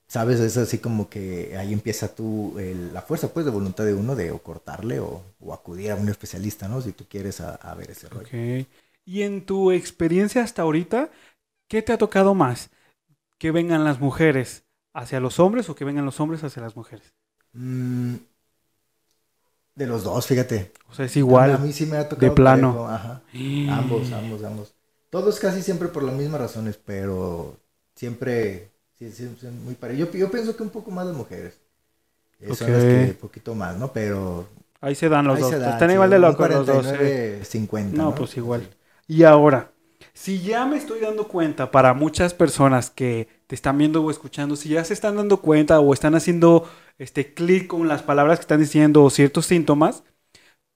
¿Sabes? 0.08 0.40
Es 0.40 0.56
así 0.56 0.78
como 0.78 1.08
que 1.10 1.56
ahí 1.56 1.72
empieza 1.72 2.14
tú, 2.14 2.58
el- 2.58 2.94
la 2.94 3.02
fuerza 3.02 3.32
pues 3.32 3.44
de 3.46 3.52
voluntad 3.52 3.84
de 3.84 3.94
uno 3.94 4.14
de 4.16 4.30
o 4.30 4.38
cortarle 4.42 5.00
o, 5.00 5.22
o 5.40 5.52
acudir 5.54 5.90
a 5.90 5.96
un 5.96 6.08
especialista, 6.08 6.68
¿no? 6.68 6.80
Si 6.80 6.92
tú 6.92 7.06
quieres 7.08 7.40
a, 7.40 7.56
a 7.56 7.74
ver 7.74 7.90
ese 7.90 8.08
rollo. 8.08 8.28
Ok. 8.28 8.66
Y 9.04 9.22
en 9.22 9.44
tu 9.46 9.70
experiencia 9.72 10.42
hasta 10.42 10.62
ahorita, 10.62 11.10
¿qué 11.68 11.82
te 11.82 11.92
ha 11.92 11.98
tocado 11.98 12.34
más? 12.34 12.70
¿Que 13.38 13.50
vengan 13.52 13.84
las 13.84 14.00
mujeres 14.00 14.66
hacia 14.94 15.20
los 15.20 15.40
hombres 15.40 15.68
o 15.70 15.74
que 15.76 15.84
vengan 15.84 16.06
los 16.06 16.20
hombres 16.20 16.44
hacia 16.44 16.62
las 16.62 16.76
mujeres? 16.76 17.14
Mm, 17.54 18.16
de 19.74 19.86
los 19.86 20.04
dos, 20.04 20.26
fíjate. 20.26 20.72
O 20.88 20.94
sea, 20.94 21.04
es 21.06 21.16
igual. 21.16 21.54
A 21.54 21.58
mí 21.58 21.72
sí 21.72 21.86
me 21.86 21.96
ha 21.98 22.08
tocado. 22.08 22.30
de 22.30 22.34
plano. 22.34 22.72
parejo, 22.72 22.86
Ajá. 22.88 23.22
Ambos, 23.64 24.12
ambos, 24.12 24.42
ambos. 24.44 24.74
Todos 25.10 25.38
casi 25.38 25.62
siempre 25.62 25.88
por 25.88 26.02
las 26.02 26.14
mismas 26.14 26.40
razones, 26.40 26.78
pero 26.84 27.58
siempre, 27.94 28.70
sí, 28.98 29.10
sí, 29.12 29.28
muy 29.64 29.74
parecido. 29.74 30.06
Yo, 30.12 30.18
yo 30.18 30.30
pienso 30.30 30.56
que 30.56 30.62
un 30.62 30.70
poco 30.70 30.90
más 30.90 31.06
las 31.06 31.16
mujeres. 31.16 31.60
Eh, 32.40 32.54
Son 32.54 32.72
las 32.72 32.84
que 32.86 32.96
un 32.96 33.14
poquito 33.16 33.54
más, 33.54 33.76
¿no? 33.78 33.92
Pero 33.92 34.48
Ahí 34.80 34.94
se 34.94 35.08
dan 35.08 35.26
los 35.26 35.38
ahí 35.38 35.40
dos. 35.40 35.50
se 35.50 35.58
Están 35.70 35.90
sí, 35.90 35.94
igual 35.94 36.10
de 36.10 36.18
locos 36.18 36.48
los 36.48 36.66
dos. 36.66 36.86
sí. 36.86 36.96
49, 36.96 37.44
50, 37.44 37.96
No, 37.96 38.14
pues 38.14 38.36
igual. 38.36 38.68
Y 39.08 39.22
ahora, 39.24 39.72
si 40.12 40.40
ya 40.42 40.66
me 40.66 40.76
estoy 40.76 41.00
dando 41.00 41.28
cuenta 41.28 41.70
para 41.70 41.94
muchas 41.94 42.34
personas 42.34 42.90
que 42.90 43.28
te 43.46 43.54
están 43.54 43.78
viendo 43.78 44.02
o 44.02 44.10
escuchando, 44.10 44.56
si 44.56 44.70
ya 44.70 44.84
se 44.84 44.94
están 44.94 45.16
dando 45.16 45.40
cuenta 45.40 45.80
o 45.80 45.94
están 45.94 46.14
haciendo 46.14 46.68
este 46.98 47.34
clic 47.34 47.66
con 47.68 47.88
las 47.88 48.02
palabras 48.02 48.38
que 48.38 48.42
están 48.42 48.60
diciendo 48.60 49.04
o 49.04 49.10
ciertos 49.10 49.46
síntomas, 49.46 50.02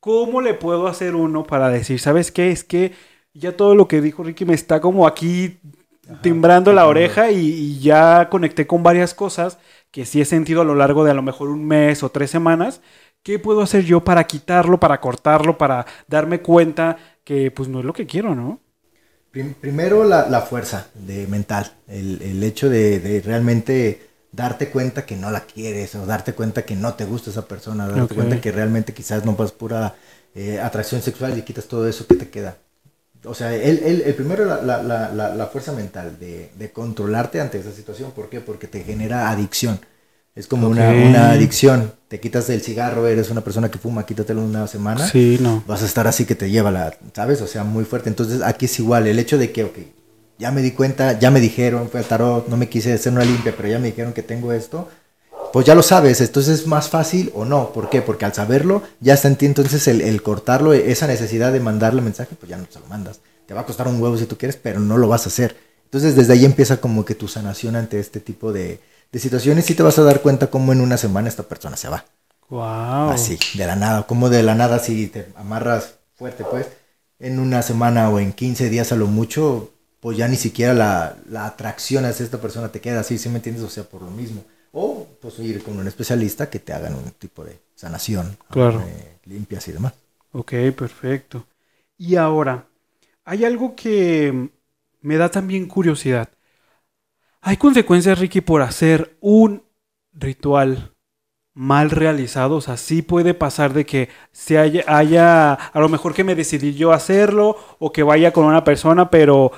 ¿cómo 0.01 0.41
le 0.41 0.55
puedo 0.55 0.87
hacer 0.89 1.15
uno 1.15 1.45
para 1.45 1.69
decir, 1.71 2.01
¿sabes 2.01 2.33
qué? 2.33 2.51
Es 2.53 2.65
que 2.65 2.93
ya 3.35 3.57
todo 3.57 3.75
lo 3.75 3.89
que 3.89 4.01
dijo 4.01 4.23
Ricky 4.25 4.45
me 4.45 4.55
está 4.55 4.81
como 4.81 5.07
aquí 5.07 5.59
Ajá, 6.11 6.23
timbrando 6.23 6.73
la 6.73 6.87
oreja 6.87 7.31
y, 7.31 7.39
y 7.39 7.81
ya 7.81 8.29
conecté 8.31 8.67
con 8.67 8.83
varias 8.83 9.15
cosas 9.15 9.59
que 9.91 10.05
sí 10.07 10.21
he 10.21 10.25
sentido 10.25 10.63
a 10.63 10.65
lo 10.65 10.75
largo 10.75 11.05
de 11.05 11.11
a 11.13 11.15
lo 11.15 11.23
mejor 11.23 11.49
un 11.51 11.67
mes 11.67 12.03
o 12.03 12.11
tres 12.11 12.31
semanas. 12.31 12.81
¿Qué 13.23 13.39
puedo 13.39 13.61
hacer 13.63 13.85
yo 13.85 14.03
para 14.03 14.25
quitarlo, 14.25 14.81
para 14.81 15.01
cortarlo, 15.01 15.59
para 15.59 15.87
darme 16.09 16.41
cuenta 16.41 16.97
que 17.25 17.51
pues 17.51 17.69
no 17.69 17.81
es 17.81 17.85
lo 17.85 17.93
que 17.93 18.07
quiero, 18.07 18.35
¿no? 18.35 18.61
Prim- 19.31 19.55
primero 19.55 20.05
la, 20.05 20.29
la 20.29 20.41
fuerza 20.43 20.89
de 20.95 21.27
mental, 21.29 21.73
el, 21.87 22.21
el 22.23 22.43
hecho 22.43 22.69
de, 22.69 22.99
de 22.99 23.21
realmente 23.21 24.09
darte 24.33 24.71
cuenta 24.71 25.07
que 25.07 25.17
no 25.17 25.31
la 25.31 25.43
quieres 25.47 25.95
o 25.95 26.05
darte 26.07 26.33
cuenta 26.35 26.65
que 26.65 26.75
no 26.77 26.95
te 26.95 27.05
gusta 27.05 27.31
esa 27.31 27.47
persona, 27.47 27.89
darte 27.89 28.15
cuenta 28.15 28.41
que 28.41 28.51
realmente 28.53 28.93
quizás 28.93 29.25
no 29.25 29.37
vas 29.37 29.53
pura 29.53 29.95
eh, 30.35 30.59
atracción 30.61 31.01
sexual 31.03 31.39
y 31.39 31.43
quitas 31.43 31.67
todo 31.69 31.87
eso 31.89 32.07
que 32.09 32.17
te 32.17 32.29
queda. 32.31 32.59
O 33.25 33.35
sea, 33.35 33.55
el, 33.55 33.79
el- 33.81 34.01
el 34.03 34.15
primero 34.15 34.45
la, 34.47 34.63
la- 34.63 34.83
la- 34.83 35.35
la- 35.35 35.47
fuerza 35.47 35.73
mental 35.73 36.19
de, 36.19 36.51
de 36.59 36.71
controlarte 36.73 37.41
ante 37.41 37.59
esa 37.59 37.73
situación. 37.73 38.13
¿Por 38.13 38.31
qué? 38.31 38.41
Porque 38.41 38.67
te 38.67 38.83
genera 38.83 39.29
adicción. 39.31 39.79
Es 40.35 40.47
como 40.47 40.69
una, 40.69 40.91
una 40.91 41.31
adicción. 41.33 41.93
Te 42.09 42.19
quitas 42.21 42.49
el 42.51 42.63
cigarro, 42.63 43.07
eres 43.07 43.31
una 43.31 43.43
persona 43.43 43.71
que 43.71 43.79
fuma, 43.79 44.07
quítatelo 44.07 44.43
una 44.43 44.67
semana 44.67 45.07
Sí, 45.07 45.39
no. 45.41 45.63
vas 45.67 45.83
a 45.83 45.87
estar 45.87 46.07
así 46.07 46.25
que 46.25 46.35
te 46.35 46.49
lleva 46.51 46.71
la, 46.71 46.95
¿sabes? 47.15 47.43
O 47.43 47.47
sea, 47.47 47.63
muy 47.65 47.85
fuerte. 47.85 48.09
Entonces 48.09 48.41
aquí 48.43 48.65
es 48.67 48.79
igual, 48.79 49.07
el 49.07 49.19
hecho 49.19 49.37
de 49.39 49.53
que, 49.53 49.65
ok, 49.65 49.79
ya 50.39 50.51
me 50.51 50.63
di 50.63 50.71
cuenta, 50.71 51.19
ya 51.19 51.31
me 51.31 51.41
dijeron, 51.41 51.89
fue 51.91 52.01
al 52.01 52.07
tarot, 52.07 52.49
no 52.49 52.57
me 52.57 52.69
quise 52.69 52.93
hacer 52.93 53.13
una 53.13 53.25
limpia, 53.25 53.53
pero 53.55 53.69
ya 53.69 53.79
me 53.79 53.89
dijeron 53.89 54.13
que 54.15 54.23
tengo 54.23 54.53
esto, 54.53 54.89
pues 55.53 55.67
ya 55.67 55.75
lo 55.75 55.83
sabes, 55.83 56.21
entonces 56.21 56.61
es 56.61 56.67
más 56.67 56.89
fácil 56.89 57.33
o 57.35 57.45
no. 57.45 57.73
¿Por 57.73 57.91
qué? 57.91 58.03
Porque 58.03 58.25
al 58.25 58.35
saberlo, 58.35 58.83
ya 59.01 59.15
está 59.15 59.29
en 59.29 59.37
ti, 59.37 59.47
entonces 59.47 59.87
el, 59.89 60.01
el 60.01 60.23
cortarlo, 60.23 60.73
esa 60.73 61.07
necesidad 61.07 61.53
de 61.53 61.61
mandarle 61.61 62.03
mensaje, 62.03 62.37
pues 62.39 62.51
ya 62.51 62.57
no 62.57 62.67
se 62.71 62.81
lo 62.81 62.87
mandas. 62.87 63.21
Te 63.47 63.55
va 63.55 63.63
a 63.63 63.67
costar 63.67 63.89
un 63.89 64.01
huevo 64.01 64.17
si 64.17 64.27
tú 64.27 64.39
quieres, 64.39 64.57
pero 64.57 64.81
no 64.81 64.97
lo 64.97 65.09
vas 65.09 65.27
a 65.27 65.29
hacer. 65.29 65.57
Entonces 65.85 66.15
desde 66.15 66.35
ahí 66.35 66.45
empieza 66.45 66.77
como 66.77 67.05
que 67.05 67.17
tu 67.17 67.27
sanación 67.27 67.75
ante 67.75 67.99
este 67.99 68.21
tipo 68.21 68.53
de, 68.53 68.81
de 69.11 69.19
situaciones 69.19 69.69
y 69.71 69.75
te 69.75 69.83
vas 69.83 69.99
a 69.99 70.05
dar 70.05 70.21
cuenta 70.21 70.49
cómo 70.49 70.73
en 70.73 70.81
una 70.81 70.97
semana 70.97 71.29
esta 71.29 71.43
persona 71.43 71.77
se 71.77 71.89
va. 71.89 72.05
Wow. 72.49 73.11
Así, 73.11 73.39
de 73.55 73.67
la 73.67 73.77
nada. 73.77 74.07
Como 74.07 74.29
de 74.29 74.43
la 74.43 74.55
nada, 74.55 74.79
si 74.79 75.09
te 75.09 75.27
amarras 75.37 75.95
fuerte, 76.15 76.45
pues, 76.45 76.67
en 77.19 77.39
una 77.39 77.63
semana 77.63 78.09
o 78.11 78.19
en 78.21 78.33
15 78.33 78.69
días 78.71 78.93
a 78.93 78.97
lo 78.97 79.07
mucho, 79.07 79.71
pues 80.01 80.17
ya 80.17 80.29
ni 80.29 80.37
siquiera 80.37 80.75
la, 80.75 81.17
la 81.29 81.47
atracción 81.47 82.05
hacia 82.05 82.25
esta 82.25 82.41
persona 82.41 82.71
te 82.71 82.81
queda 82.81 83.01
así, 83.01 83.19
¿sí 83.19 83.29
me 83.29 83.37
entiendes? 83.37 83.65
O 83.65 83.71
sea, 83.71 83.85
por 83.85 84.03
lo 84.03 84.11
mismo. 84.11 84.45
Pues, 85.21 85.39
ir 85.41 85.63
con 85.63 85.79
un 85.79 85.87
especialista 85.87 86.49
que 86.49 86.59
te 86.59 86.73
hagan 86.73 86.95
un 86.95 87.11
tipo 87.13 87.45
de 87.45 87.59
sanación. 87.75 88.37
Claro. 88.49 88.83
eh, 88.87 89.19
limpias 89.25 89.69
y 89.69 89.73
demás. 89.73 89.93
Ok, 90.33 90.53
perfecto. 90.77 91.47
Y 91.99 92.17
ahora, 92.17 92.67
hay 93.25 93.45
algo 93.45 93.75
que 93.75 94.51
me 95.03 95.17
da 95.17 95.31
también 95.31 95.67
curiosidad. 95.67 96.29
¿Hay 97.41 97.57
consecuencias, 97.57 98.19
Ricky, 98.19 98.41
por 98.41 98.63
hacer 98.63 99.17
un 99.21 99.63
ritual 100.13 100.95
mal 101.55 101.91
realizado? 101.91 102.57
O 102.57 102.61
sea, 102.61 102.77
sí 102.77 103.03
puede 103.03 103.35
pasar 103.35 103.73
de 103.73 103.87
que 103.87 104.09
se 104.33 104.59
haya, 104.59 104.85
haya, 104.87 105.55
a 105.55 105.81
lo 105.81 105.89
mejor 105.89 106.15
que 106.15 106.25
me 106.25 106.35
decidí 106.35 106.75
yo 106.75 106.93
hacerlo 106.93 107.57
o 107.79 107.93
que 107.93 108.03
vaya 108.03 108.33
con 108.33 108.45
una 108.45 108.65
persona, 108.65 109.11
pero 109.11 109.53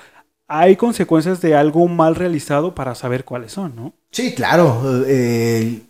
hay 0.54 0.76
consecuencias 0.76 1.40
de 1.40 1.54
algo 1.54 1.88
mal 1.88 2.14
realizado 2.14 2.74
para 2.74 2.94
saber 2.94 3.24
cuáles 3.24 3.52
son, 3.52 3.74
¿no? 3.74 3.94
Sí, 4.10 4.34
claro. 4.34 5.04
eh, 5.06 5.80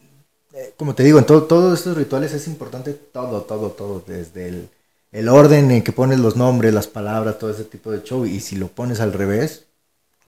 eh, 0.55 0.73
como 0.77 0.95
te 0.95 1.03
digo, 1.03 1.19
en 1.19 1.27
todo- 1.27 1.45
todos 1.45 1.79
estos 1.79 1.97
rituales 1.97 2.33
es 2.33 2.47
importante 2.47 2.93
todo, 2.93 3.43
todo, 3.43 3.71
todo, 3.71 4.05
desde 4.07 4.49
el, 4.49 4.69
el 5.11 5.29
orden 5.29 5.71
en 5.73 5.83
que 5.83 5.93
pones 5.93 6.21
los 6.21 6.37
nombres, 6.37 6.73
las 6.73 6.87
palabras, 6.87 7.39
todo 7.39 7.51
ese 7.51 7.65
tipo 7.65 7.91
de 7.91 8.03
show, 8.05 8.25
y 8.25 8.39
si 8.41 8.57
lo 8.57 8.69
pones 8.69 9.01
al 9.01 9.13
revés, 9.13 9.65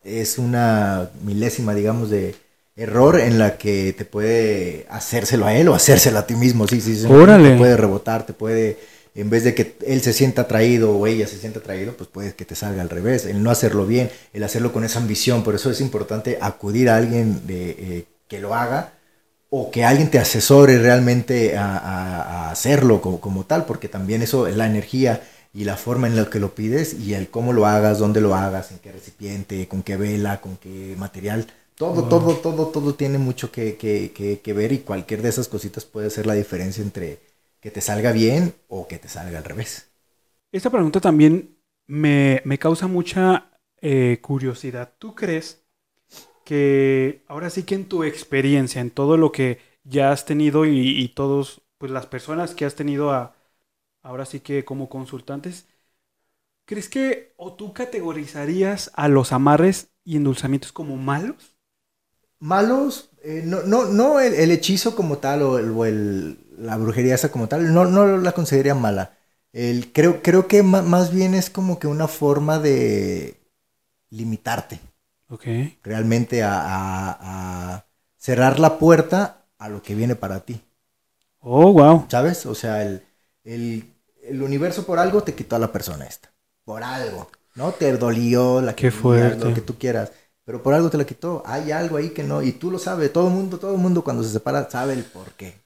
es 0.04 0.38
una 0.38 1.10
milésima, 1.22 1.74
digamos, 1.74 2.10
de 2.10 2.34
error 2.76 3.20
en 3.20 3.38
la 3.38 3.56
que 3.56 3.92
te 3.96 4.04
puede 4.04 4.86
hacérselo 4.90 5.46
a 5.46 5.54
él 5.54 5.68
o 5.68 5.74
hacérselo 5.74 6.18
a 6.18 6.26
ti 6.26 6.34
mismo, 6.34 6.66
sí, 6.66 6.80
sí, 6.80 6.96
sí. 6.96 7.06
Órale. 7.06 7.52
Te 7.52 7.58
puede 7.58 7.76
rebotar, 7.76 8.26
te 8.26 8.32
puede, 8.32 8.78
en 9.14 9.30
vez 9.30 9.44
de 9.44 9.54
que 9.54 9.76
él 9.86 10.00
se 10.02 10.12
sienta 10.12 10.42
atraído 10.42 10.96
o 10.96 11.06
ella 11.06 11.26
se 11.26 11.38
sienta 11.38 11.60
atraído, 11.60 11.92
pues 11.96 12.08
puede 12.10 12.34
que 12.34 12.44
te 12.44 12.54
salga 12.56 12.82
al 12.82 12.90
revés, 12.90 13.26
el 13.26 13.42
no 13.42 13.50
hacerlo 13.50 13.86
bien, 13.86 14.10
el 14.32 14.42
hacerlo 14.42 14.72
con 14.72 14.84
esa 14.84 14.98
ambición, 14.98 15.44
por 15.44 15.54
eso 15.54 15.70
es 15.70 15.80
importante 15.80 16.38
acudir 16.40 16.88
a 16.90 16.96
alguien 16.96 17.46
de, 17.46 17.70
eh, 17.70 18.06
que 18.28 18.40
lo 18.40 18.54
haga 18.54 18.94
o 19.50 19.70
que 19.70 19.84
alguien 19.84 20.10
te 20.10 20.18
asesore 20.18 20.78
realmente 20.78 21.56
a, 21.56 21.76
a- 21.78 22.22
a 22.48 22.50
hacerlo 22.50 23.00
como, 23.00 23.20
como 23.20 23.44
tal, 23.44 23.66
porque 23.66 23.88
también 23.88 24.22
eso 24.22 24.46
es 24.48 24.56
la 24.56 24.66
energía 24.66 25.22
y 25.52 25.64
la 25.64 25.76
forma 25.76 26.08
en 26.08 26.16
la 26.16 26.28
que 26.28 26.40
lo 26.40 26.54
pides 26.54 26.94
y 26.94 27.14
el 27.14 27.28
cómo 27.30 27.52
lo 27.52 27.66
hagas, 27.66 27.98
dónde 28.00 28.20
lo 28.20 28.34
hagas, 28.34 28.72
en 28.72 28.78
qué 28.78 28.90
recipiente, 28.92 29.68
con 29.68 29.82
qué 29.84 29.96
vela, 29.96 30.40
con 30.40 30.56
qué 30.56 30.96
material. 30.98 31.46
Todo, 31.76 32.02
Wow. 32.02 32.08
todo, 32.08 32.36
todo, 32.36 32.66
todo 32.68 32.94
tiene 32.94 33.18
mucho 33.18 33.50
que, 33.52 33.76
que- 33.76 34.12
que- 34.12 34.40
que 34.40 34.52
ver 34.52 34.72
y 34.72 34.78
cualquier 34.80 35.22
de 35.22 35.28
esas 35.28 35.48
cositas 35.48 35.84
puede 35.84 36.10
ser 36.10 36.26
la 36.26 36.34
diferencia 36.34 36.82
entre 36.82 37.20
que 37.64 37.72
te 37.72 37.82
salga 37.88 38.12
bien 38.12 38.54
o 38.68 38.86
que 38.88 39.00
te 39.00 39.08
salga 39.16 39.38
al 39.40 39.44
revés. 39.52 39.72
Esta 40.52 40.70
pregunta 40.70 41.00
también 41.00 41.58
me, 41.86 42.40
me 42.44 42.58
causa 42.58 42.86
mucha 42.86 43.50
eh, 43.80 44.18
curiosidad. 44.22 44.94
¿Tú 44.98 45.14
crees 45.14 45.64
que 46.44 47.24
ahora 47.28 47.50
sí 47.50 47.64
que 47.64 47.74
en 47.76 47.88
tu 47.88 48.04
experiencia, 48.04 48.80
en 48.80 48.90
todo 48.92 49.16
lo 49.18 49.32
que 49.32 49.60
ya 49.84 50.12
has 50.12 50.26
tenido 50.26 50.66
y, 50.66 50.78
y 51.00 51.08
todos, 51.10 51.62
pues 51.78 51.92
las 51.92 52.06
personas 52.06 52.54
que 52.54 52.64
has 52.66 52.76
tenido 52.76 53.12
a, 53.12 53.36
ahora 54.02 54.26
sí 54.26 54.40
que 54.40 54.64
como 54.64 54.88
consultantes, 54.90 55.68
¿crees 56.66 56.88
que 56.90 57.34
o 57.38 57.54
tú 57.54 57.72
categorizarías 57.72 58.90
a 58.94 59.08
los 59.08 59.32
amarres 59.32 59.90
y 60.04 60.16
endulzamientos 60.16 60.72
como 60.72 60.96
malos? 60.96 61.56
Malos, 62.40 63.10
eh, 63.22 63.42
no, 63.44 63.62
no, 63.62 63.86
no 63.86 64.20
el, 64.20 64.34
el 64.34 64.50
hechizo 64.50 64.94
como 64.94 65.18
tal 65.18 65.42
o, 65.42 65.58
el, 65.58 65.70
o 65.70 65.84
el- 65.86 66.38
la 66.58 66.76
brujería 66.76 67.14
esa 67.14 67.30
como 67.32 67.48
tal, 67.48 67.72
no, 67.74 67.84
no 67.86 68.18
la 68.18 68.32
consideraría 68.32 68.74
mala. 68.74 69.16
El, 69.52 69.92
creo, 69.92 70.22
creo 70.22 70.48
que 70.48 70.62
más 70.62 71.12
bien 71.12 71.34
es 71.34 71.50
como 71.50 71.78
que 71.78 71.86
una 71.86 72.08
forma 72.08 72.58
de 72.58 73.40
limitarte 74.10 74.80
Ok. 75.28 75.46
realmente 75.82 76.42
a, 76.42 76.52
a- 76.60 77.74
a 77.76 77.86
cerrar 78.16 78.58
la 78.58 78.78
puerta 78.78 79.46
a 79.58 79.68
lo 79.68 79.82
que 79.82 79.94
viene 79.94 80.16
para 80.16 80.40
ti, 80.44 80.60
Oh, 81.42 81.70
wow. 81.72 82.08
¿sabes? 82.08 82.46
O 82.46 82.54
sea, 82.54 82.82
el, 82.82 83.02
el, 83.44 83.94
el 84.22 84.42
universo 84.42 84.86
por 84.86 84.98
algo 84.98 85.22
te 85.22 85.34
quitó 85.34 85.56
a 85.56 85.58
la 85.58 85.72
persona 85.72 86.06
esta, 86.06 86.32
por 86.64 86.82
algo, 86.82 87.30
¿no? 87.54 87.72
Te 87.72 87.96
dolió, 87.96 88.60
la 88.60 88.76
Qué 88.76 88.90
que 88.90 89.34
lo 89.36 89.52
que 89.52 89.60
tú 89.60 89.78
quieras, 89.78 90.12
pero 90.44 90.62
por 90.62 90.74
algo 90.74 90.90
te 90.90 90.98
la 90.98 91.04
quitó. 91.06 91.42
Hay 91.46 91.72
algo 91.72 91.96
ahí 91.96 92.10
que 92.10 92.22
no, 92.24 92.42
y 92.42 92.52
tú 92.52 92.70
lo 92.70 92.78
sabes, 92.78 93.12
todo 93.12 93.28
el 93.28 93.34
mundo, 93.34 93.58
todo 93.58 93.72
el 93.74 93.78
mundo 93.80 94.02
cuando 94.04 94.22
se 94.22 94.30
separa 94.30 94.68
sabe 94.70 94.94
el 94.94 95.04
por 95.04 95.32
qué. 95.32 95.63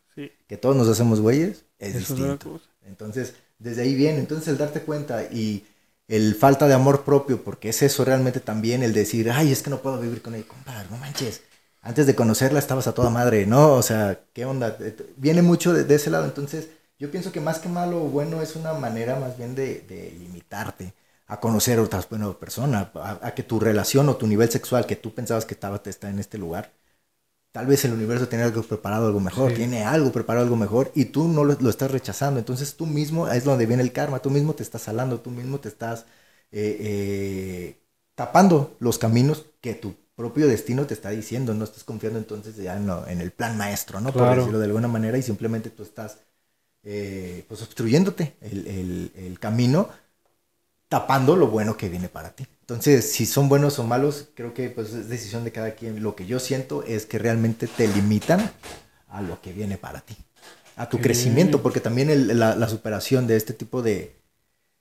Que 0.49 0.57
todos 0.57 0.75
nos 0.77 0.89
hacemos 0.89 1.21
güeyes, 1.21 1.65
es 1.79 1.95
Eso 1.95 2.17
distinto. 2.17 2.61
Entonces, 2.87 3.35
desde 3.59 3.83
ahí 3.83 3.95
viene. 3.95 4.19
Entonces, 4.19 4.49
el 4.49 4.59
darte 4.59 4.81
cuenta 4.83 5.25
y 5.25 5.67
el 6.09 6.35
falta 6.35 6.67
de 6.67 6.75
amor 6.75 7.05
propio, 7.05 7.43
porque 7.45 7.69
es 7.69 7.83
eso 7.83 8.05
realmente 8.05 8.41
también, 8.41 8.83
el 8.83 8.95
decir, 8.95 9.31
ay, 9.31 9.53
es 9.53 9.63
que 9.63 9.71
no 9.71 9.83
puedo 9.83 10.01
vivir 10.01 10.23
con 10.23 10.35
ella. 10.35 10.47
Compadre, 10.49 10.89
no 10.91 10.97
manches. 10.97 11.43
Antes 11.83 12.07
de 12.07 12.15
conocerla 12.15 12.59
estabas 12.59 12.87
a 12.87 12.95
toda 12.95 13.11
madre, 13.11 13.47
¿no? 13.47 13.75
O 13.75 13.83
sea, 13.83 14.21
¿qué 14.33 14.45
onda? 14.45 14.77
Eh, 14.81 14.97
Viene 15.17 15.43
mucho 15.43 15.73
de, 15.73 15.85
de 15.85 15.95
ese 15.95 16.11
lado. 16.11 16.25
Entonces, 16.25 16.69
yo 16.99 17.11
pienso 17.11 17.31
que 17.33 17.41
más 17.41 17.59
que 17.59 17.69
malo 17.69 18.03
o 18.05 18.09
bueno 18.09 18.43
es 18.43 18.57
una 18.57 18.73
manera 18.73 19.17
más 19.21 19.37
bien 19.37 19.55
de, 19.55 19.81
de 19.89 20.13
limitarte 20.19 20.95
a 21.27 21.41
conocer 21.41 21.79
otras 21.79 22.09
buenas 22.09 22.35
personas, 22.37 22.89
a, 22.95 23.19
a 23.23 23.35
que 23.35 23.43
tu 23.43 23.61
relación 23.61 24.09
o 24.09 24.17
tu 24.17 24.27
nivel 24.27 24.51
sexual 24.51 24.87
que 24.87 24.97
tú 24.97 25.15
pensabas 25.15 25.45
que 25.45 25.55
estaba 25.55 25.83
te 25.83 25.91
está 25.91 26.09
en 26.09 26.19
este 26.19 26.39
lugar, 26.39 26.73
tal 27.53 27.67
vez 27.67 27.85
el 27.85 27.93
universo 27.93 28.29
tiene 28.29 28.45
algo 28.45 28.63
preparado, 28.63 29.07
algo 29.07 29.21
mejor, 29.21 29.51
Sí. 29.51 29.57
tiene 29.57 29.85
algo 29.85 30.13
preparado, 30.13 30.45
algo 30.45 30.57
mejor, 30.57 30.93
y 30.95 31.07
tú 31.07 31.29
no 31.29 31.45
lo, 31.45 31.55
lo 31.61 31.71
estás 31.71 31.91
rechazando. 31.91 32.39
Entonces 32.41 32.77
tú 32.77 32.87
mismo, 32.87 33.29
es 33.29 33.45
donde 33.45 33.67
viene 33.67 33.83
el 33.83 33.93
karma, 33.93 34.21
tú 34.21 34.31
mismo 34.31 34.55
te 34.55 34.63
estás 34.63 34.83
salando, 34.83 35.21
tú 35.21 35.31
mismo 35.31 35.59
te 35.61 35.69
estás 35.69 36.07
eh, 36.53 36.77
eh, 36.81 37.83
tapando 38.15 38.77
los 38.81 38.99
caminos 38.99 39.47
que 39.61 39.75
tu 39.75 39.95
propio 40.15 40.47
destino 40.49 40.87
te 40.87 40.95
está 40.95 41.11
diciendo, 41.11 41.55
no 41.55 41.65
estás 41.65 41.85
confiando 41.85 42.19
entonces 42.19 42.57
ya 42.57 42.77
en, 42.77 42.87
lo- 42.87 43.07
en 43.07 43.21
el 43.21 43.31
plan 43.33 43.57
maestro, 43.57 44.01
¿no? 44.01 44.13
Por 44.13 44.29
decirlo 44.31 44.59
de 44.59 44.67
alguna 44.67 44.89
manera, 44.89 45.17
y 45.19 45.23
simplemente 45.23 45.71
tú 45.71 45.83
estás 45.85 46.19
eh, 46.85 47.45
pues 47.49 47.63
obstruyéndote 47.63 48.37
el, 48.41 48.67
el- 48.67 49.13
el 49.17 49.39
camino, 49.41 49.91
tapando 50.89 51.37
lo 51.37 51.49
bueno 51.49 51.77
que 51.77 51.89
viene 51.89 52.09
para 52.09 52.31
ti. 52.35 52.47
Entonces, 52.69 53.11
si 53.13 53.25
son 53.25 53.49
buenos 53.49 53.79
o 53.79 53.85
malos, 53.85 54.29
creo 54.35 54.53
que 54.53 54.69
pues 54.69 54.93
es 54.93 55.09
decisión 55.09 55.43
de 55.43 55.53
cada 55.53 55.71
quien. 55.75 56.03
Lo 56.03 56.15
que 56.15 56.27
yo 56.27 56.39
siento 56.39 56.83
es 56.83 57.07
que 57.07 57.19
realmente 57.19 57.67
te 57.67 57.89
limitan 57.89 58.51
a 59.09 59.23
lo 59.23 59.41
que 59.41 59.55
viene 59.55 59.79
para 59.79 60.03
ti, 60.03 60.15
a 60.77 60.91
tu 60.91 61.01
crecimiento, 61.01 61.63
porque 61.63 61.81
también 61.81 62.11
el- 62.11 62.39
la, 62.39 62.55
la 62.57 62.69
superación 62.69 63.27
de 63.27 63.37
este 63.37 63.55
tipo 63.55 63.81
de, 63.81 64.21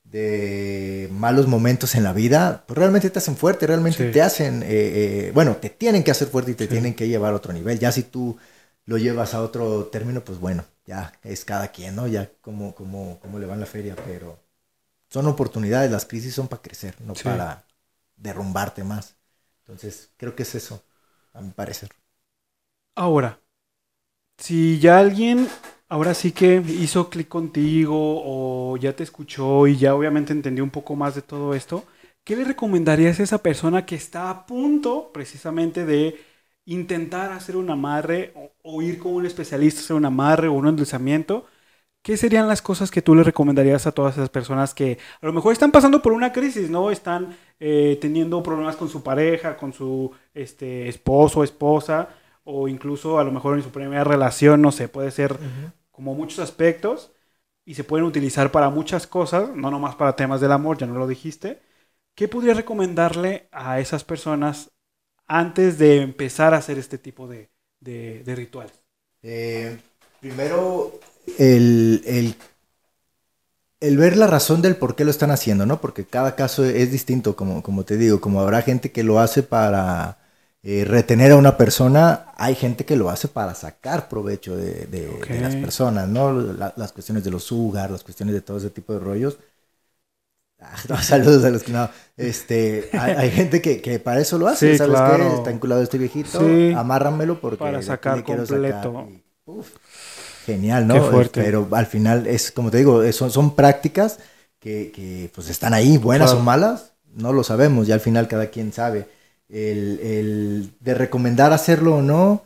de 0.04 1.08
malos 1.14 1.48
momentos 1.48 1.96
en 1.96 2.04
la 2.04 2.12
vida, 2.12 2.66
pues 2.68 2.78
realmente 2.78 3.10
te 3.10 3.20
hacen 3.20 3.38
fuerte, 3.38 3.68
realmente 3.68 4.06
Sí. 4.08 4.12
te 4.12 4.22
hacen, 4.22 4.64
eh, 4.64 4.68
eh, 4.70 5.32
bueno, 5.34 5.56
te 5.56 5.70
tienen 5.70 6.04
que 6.04 6.12
hacer 6.12 6.28
fuerte 6.28 6.52
y 6.52 6.56
te 6.56 6.66
Sí. 6.66 6.72
tienen 6.72 6.94
que 6.94 7.08
llevar 7.08 7.32
a 7.32 7.38
otro 7.38 7.54
nivel. 7.54 7.80
Ya 7.80 7.94
si 7.94 8.04
tú 8.04 8.38
lo 8.86 8.98
llevas 8.98 9.34
a 9.34 9.42
otro 9.42 9.86
término, 9.86 10.26
pues 10.26 10.40
bueno, 10.40 10.66
ya 10.86 11.14
es 11.24 11.46
cada 11.46 11.70
quien, 11.70 11.96
¿no? 11.96 12.08
Ya 12.08 12.30
como, 12.42 12.76
como, 12.76 13.18
como 13.22 13.40
le 13.40 13.46
va 13.46 13.54
en 13.54 13.62
la 13.62 13.66
feria, 13.66 13.96
pero 14.06 14.38
son 15.10 15.28
oportunidades, 15.28 15.90
las 15.90 16.06
crisis 16.06 16.36
son 16.36 16.50
para 16.50 16.62
crecer, 16.62 16.96
no 17.02 17.14
para 17.14 17.64
derrumbarte 18.18 18.84
más. 18.84 19.18
Entonces, 19.62 20.14
creo 20.18 20.36
que 20.36 20.44
es 20.44 20.56
eso, 20.56 20.84
a 21.34 21.42
mi 21.42 21.52
parecer. 21.52 21.92
Ahora, 22.96 23.40
si 24.38 24.80
ya 24.80 25.00
alguien 25.00 25.48
ahora 25.90 26.14
sí 26.14 26.32
que 26.32 26.58
hizo 26.68 27.10
clic 27.10 27.28
contigo 27.28 27.96
o 28.26 28.78
ya 28.78 28.96
te 28.96 29.04
escuchó 29.04 29.68
y 29.68 29.78
ya 29.78 29.96
obviamente 29.96 30.34
entendió 30.34 30.64
un 30.64 30.70
poco 30.72 30.96
más 30.96 31.16
de 31.16 31.22
todo 31.22 31.54
esto, 31.54 31.86
¿qué 32.24 32.36
le 32.36 32.44
recomendarías 32.44 33.20
a 33.20 33.24
esa 33.24 33.44
persona 33.44 33.86
que 33.86 33.96
está 33.96 34.30
a 34.30 34.46
punto 34.46 35.12
precisamente 35.14 35.86
de 35.86 36.20
intentar 36.66 37.32
hacer 37.34 37.56
un 37.58 37.70
amarre 37.72 38.34
o, 38.36 38.52
o 38.64 38.82
ir 38.82 39.00
con 39.00 39.14
un 39.14 39.26
especialista 39.26 39.82
a 39.82 39.84
hacer 39.84 39.96
un 39.98 40.06
amarre 40.06 40.48
o 40.48 40.54
un 40.54 40.68
endulzamiento? 40.68 41.48
¿Qué 42.02 42.16
serían 42.16 42.48
las 42.48 42.62
cosas 42.62 42.90
que 42.90 43.02
tú 43.02 43.16
le 43.16 43.24
recomendarías 43.24 43.86
a 43.86 43.92
todas 43.92 44.16
esas 44.16 44.30
personas 44.30 44.74
que 44.74 44.98
a 45.22 45.26
lo 45.26 45.34
mejor 45.34 45.52
están 45.52 45.72
pasando 45.74 46.02
por 46.02 46.14
una 46.14 46.32
crisis, 46.32 46.70
¿no? 46.70 46.90
Están 46.90 47.36
eh, 47.60 47.98
teniendo 48.00 48.42
problemas 48.42 48.78
con 48.78 48.88
su 48.88 49.04
pareja, 49.04 49.58
con 49.58 49.74
su 49.74 50.12
este, 50.34 50.88
esposo, 50.88 51.44
esposa, 51.44 52.10
o 52.46 52.70
incluso 52.70 53.20
a 53.20 53.26
lo 53.26 53.32
mejor 53.34 53.58
en 53.58 53.64
su 53.64 53.72
primera 53.72 54.06
relación, 54.06 54.62
no 54.62 54.72
sé, 54.72 54.88
puede 54.88 55.12
ser 55.12 55.38
como 55.92 56.14
muchos 56.16 56.40
aspectos 56.40 57.12
y 57.66 57.74
se 57.74 57.84
pueden 57.84 58.06
utilizar 58.06 58.52
para 58.52 58.70
muchas 58.70 59.06
cosas, 59.06 59.50
no 59.54 59.70
nomás 59.70 59.96
para 59.96 60.16
temas 60.16 60.40
del 60.40 60.54
amor, 60.54 60.78
ya 60.78 60.88
no 60.88 60.98
lo 60.98 61.08
dijiste. 61.08 61.62
¿Qué 62.16 62.28
podría 62.30 62.54
recomendarle 62.54 63.50
a 63.52 63.80
esas 63.82 64.04
personas 64.06 64.72
antes 65.28 65.78
de 65.78 66.02
empezar 66.02 66.54
a 66.54 66.58
hacer 66.58 66.78
este 66.78 66.98
tipo 66.98 67.28
de, 67.28 67.50
de- 67.82 68.24
de 68.24 68.36
rituales? 68.36 68.82
Eh, 69.24 69.78
primero, 70.22 71.00
el, 71.38 72.02
el, 72.06 72.36
el 73.80 73.98
ver 73.98 74.18
la 74.18 74.28
razón 74.28 74.62
del 74.62 74.76
por 74.76 74.96
qué 74.96 75.06
lo 75.06 75.12
están 75.12 75.32
haciendo, 75.32 75.66
¿no? 75.66 75.80
Porque 75.82 76.06
cada 76.06 76.36
caso 76.36 76.66
es 76.66 76.92
distinto, 76.92 77.36
como, 77.36 77.62
como 77.64 77.84
te 77.86 77.98
digo, 77.98 78.20
como 78.22 78.42
habrá 78.42 78.62
gente 78.64 78.92
que 78.92 79.04
lo 79.04 79.20
hace 79.20 79.44
para 79.44 80.18
eh, 80.64 80.84
retener 80.86 81.32
a 81.32 81.38
una 81.38 81.58
persona, 81.58 82.34
hay 82.38 82.56
gente 82.56 82.86
que 82.86 82.96
lo 82.96 83.10
hace 83.10 83.28
para 83.28 83.54
sacar 83.56 84.10
provecho 84.10 84.58
de, 84.58 84.88
de- 84.88 85.08
Ok. 85.08 85.28
de 85.30 85.40
las 85.40 85.56
personas, 85.56 86.08
¿no? 86.08 86.32
La- 86.34 86.74
las 86.76 86.92
cuestiones 86.92 87.24
de 87.24 87.32
los 87.32 87.44
sugar, 87.44 87.92
las 87.92 88.04
cuestiones 88.04 88.34
de 88.36 88.42
todo 88.42 88.58
ese 88.58 88.70
tipo 88.72 88.94
de 88.94 89.00
rollos. 89.00 89.38
Ah, 90.60 90.76
no, 90.90 90.98
saludos 90.98 91.44
a 91.46 91.50
los 91.52 91.64
que 91.64 91.72
no. 91.72 91.90
Este, 92.16 92.90
hay, 92.94 93.12
hay 93.14 93.32
gente 93.32 93.62
que, 93.62 93.82
que 93.82 94.00
para 94.00 94.20
eso 94.22 94.38
lo 94.40 94.48
hace, 94.48 94.72
Sí, 94.72 94.78
¿sabes 94.78 94.96
claro. 94.96 95.30
qué? 95.30 95.36
Está 95.36 95.52
enculado 95.52 95.82
este 95.84 95.98
viejito, 96.00 96.40
Sí. 96.40 96.72
amárramelo 96.74 97.40
porque 97.40 97.60
Para 97.60 97.82
sacar 97.82 98.24
completo. 98.24 98.92
sacar. 98.92 99.10
Y, 99.10 99.24
uf, 99.46 99.76
genial, 100.48 100.88
¿no? 100.88 100.96
Qué 100.96 101.02
fuerte. 101.02 101.42
Pero 101.44 101.68
al 101.72 101.86
final 101.86 102.26
es, 102.26 102.52
como 102.52 102.72
te 102.72 102.78
digo, 102.80 103.04
son, 103.12 103.30
son 103.30 103.56
prácticas 103.56 104.20
que, 104.60 104.92
que, 104.96 105.30
pues 105.36 105.50
están 105.50 105.74
ahí, 105.76 105.98
buenas 105.98 106.32
Claro. 106.32 106.42
o 106.42 106.44
malas, 106.44 106.94
no 107.16 107.34
lo 107.34 107.44
sabemos, 107.44 107.86
ya 107.88 107.94
al 107.96 108.00
final 108.02 108.28
cada 108.28 108.48
quien 108.48 108.74
sabe. 108.74 109.08
el, 109.50 110.00
el 110.02 110.72
de 110.82 110.94
recomendar 110.94 111.54
hacerlo 111.54 111.98
o 111.98 112.02
no, 112.02 112.42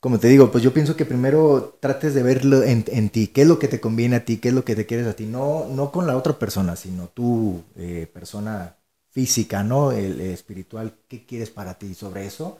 como 0.00 0.18
te 0.20 0.28
digo, 0.28 0.50
pues 0.52 0.62
yo 0.62 0.72
pienso 0.72 0.96
que 0.96 1.04
primero 1.04 1.76
trates 1.80 2.14
de 2.14 2.22
verlo 2.22 2.62
en, 2.62 2.84
en, 2.88 3.08
ti, 3.10 3.28
qué 3.28 3.42
es 3.42 3.48
lo 3.48 3.58
que 3.58 3.68
te 3.68 3.80
conviene 3.80 4.16
a 4.16 4.24
ti, 4.24 4.38
qué 4.38 4.48
es 4.48 4.54
lo 4.54 4.64
que 4.64 4.76
te 4.76 4.86
quieres 4.86 5.06
a 5.06 5.14
ti, 5.14 5.26
no, 5.26 5.66
no 5.68 5.90
con 5.90 6.06
la 6.06 6.16
otra 6.16 6.38
persona, 6.38 6.76
sino 6.76 7.08
tú, 7.08 7.62
eh, 7.76 8.06
persona 8.12 8.76
física, 9.10 9.64
¿no? 9.64 9.92
El, 9.92 10.20
el, 10.20 10.30
espiritual, 10.30 10.94
qué 11.08 11.24
quieres 11.26 11.50
para 11.50 11.74
ti 11.74 11.94
sobre 11.94 12.26
eso, 12.26 12.58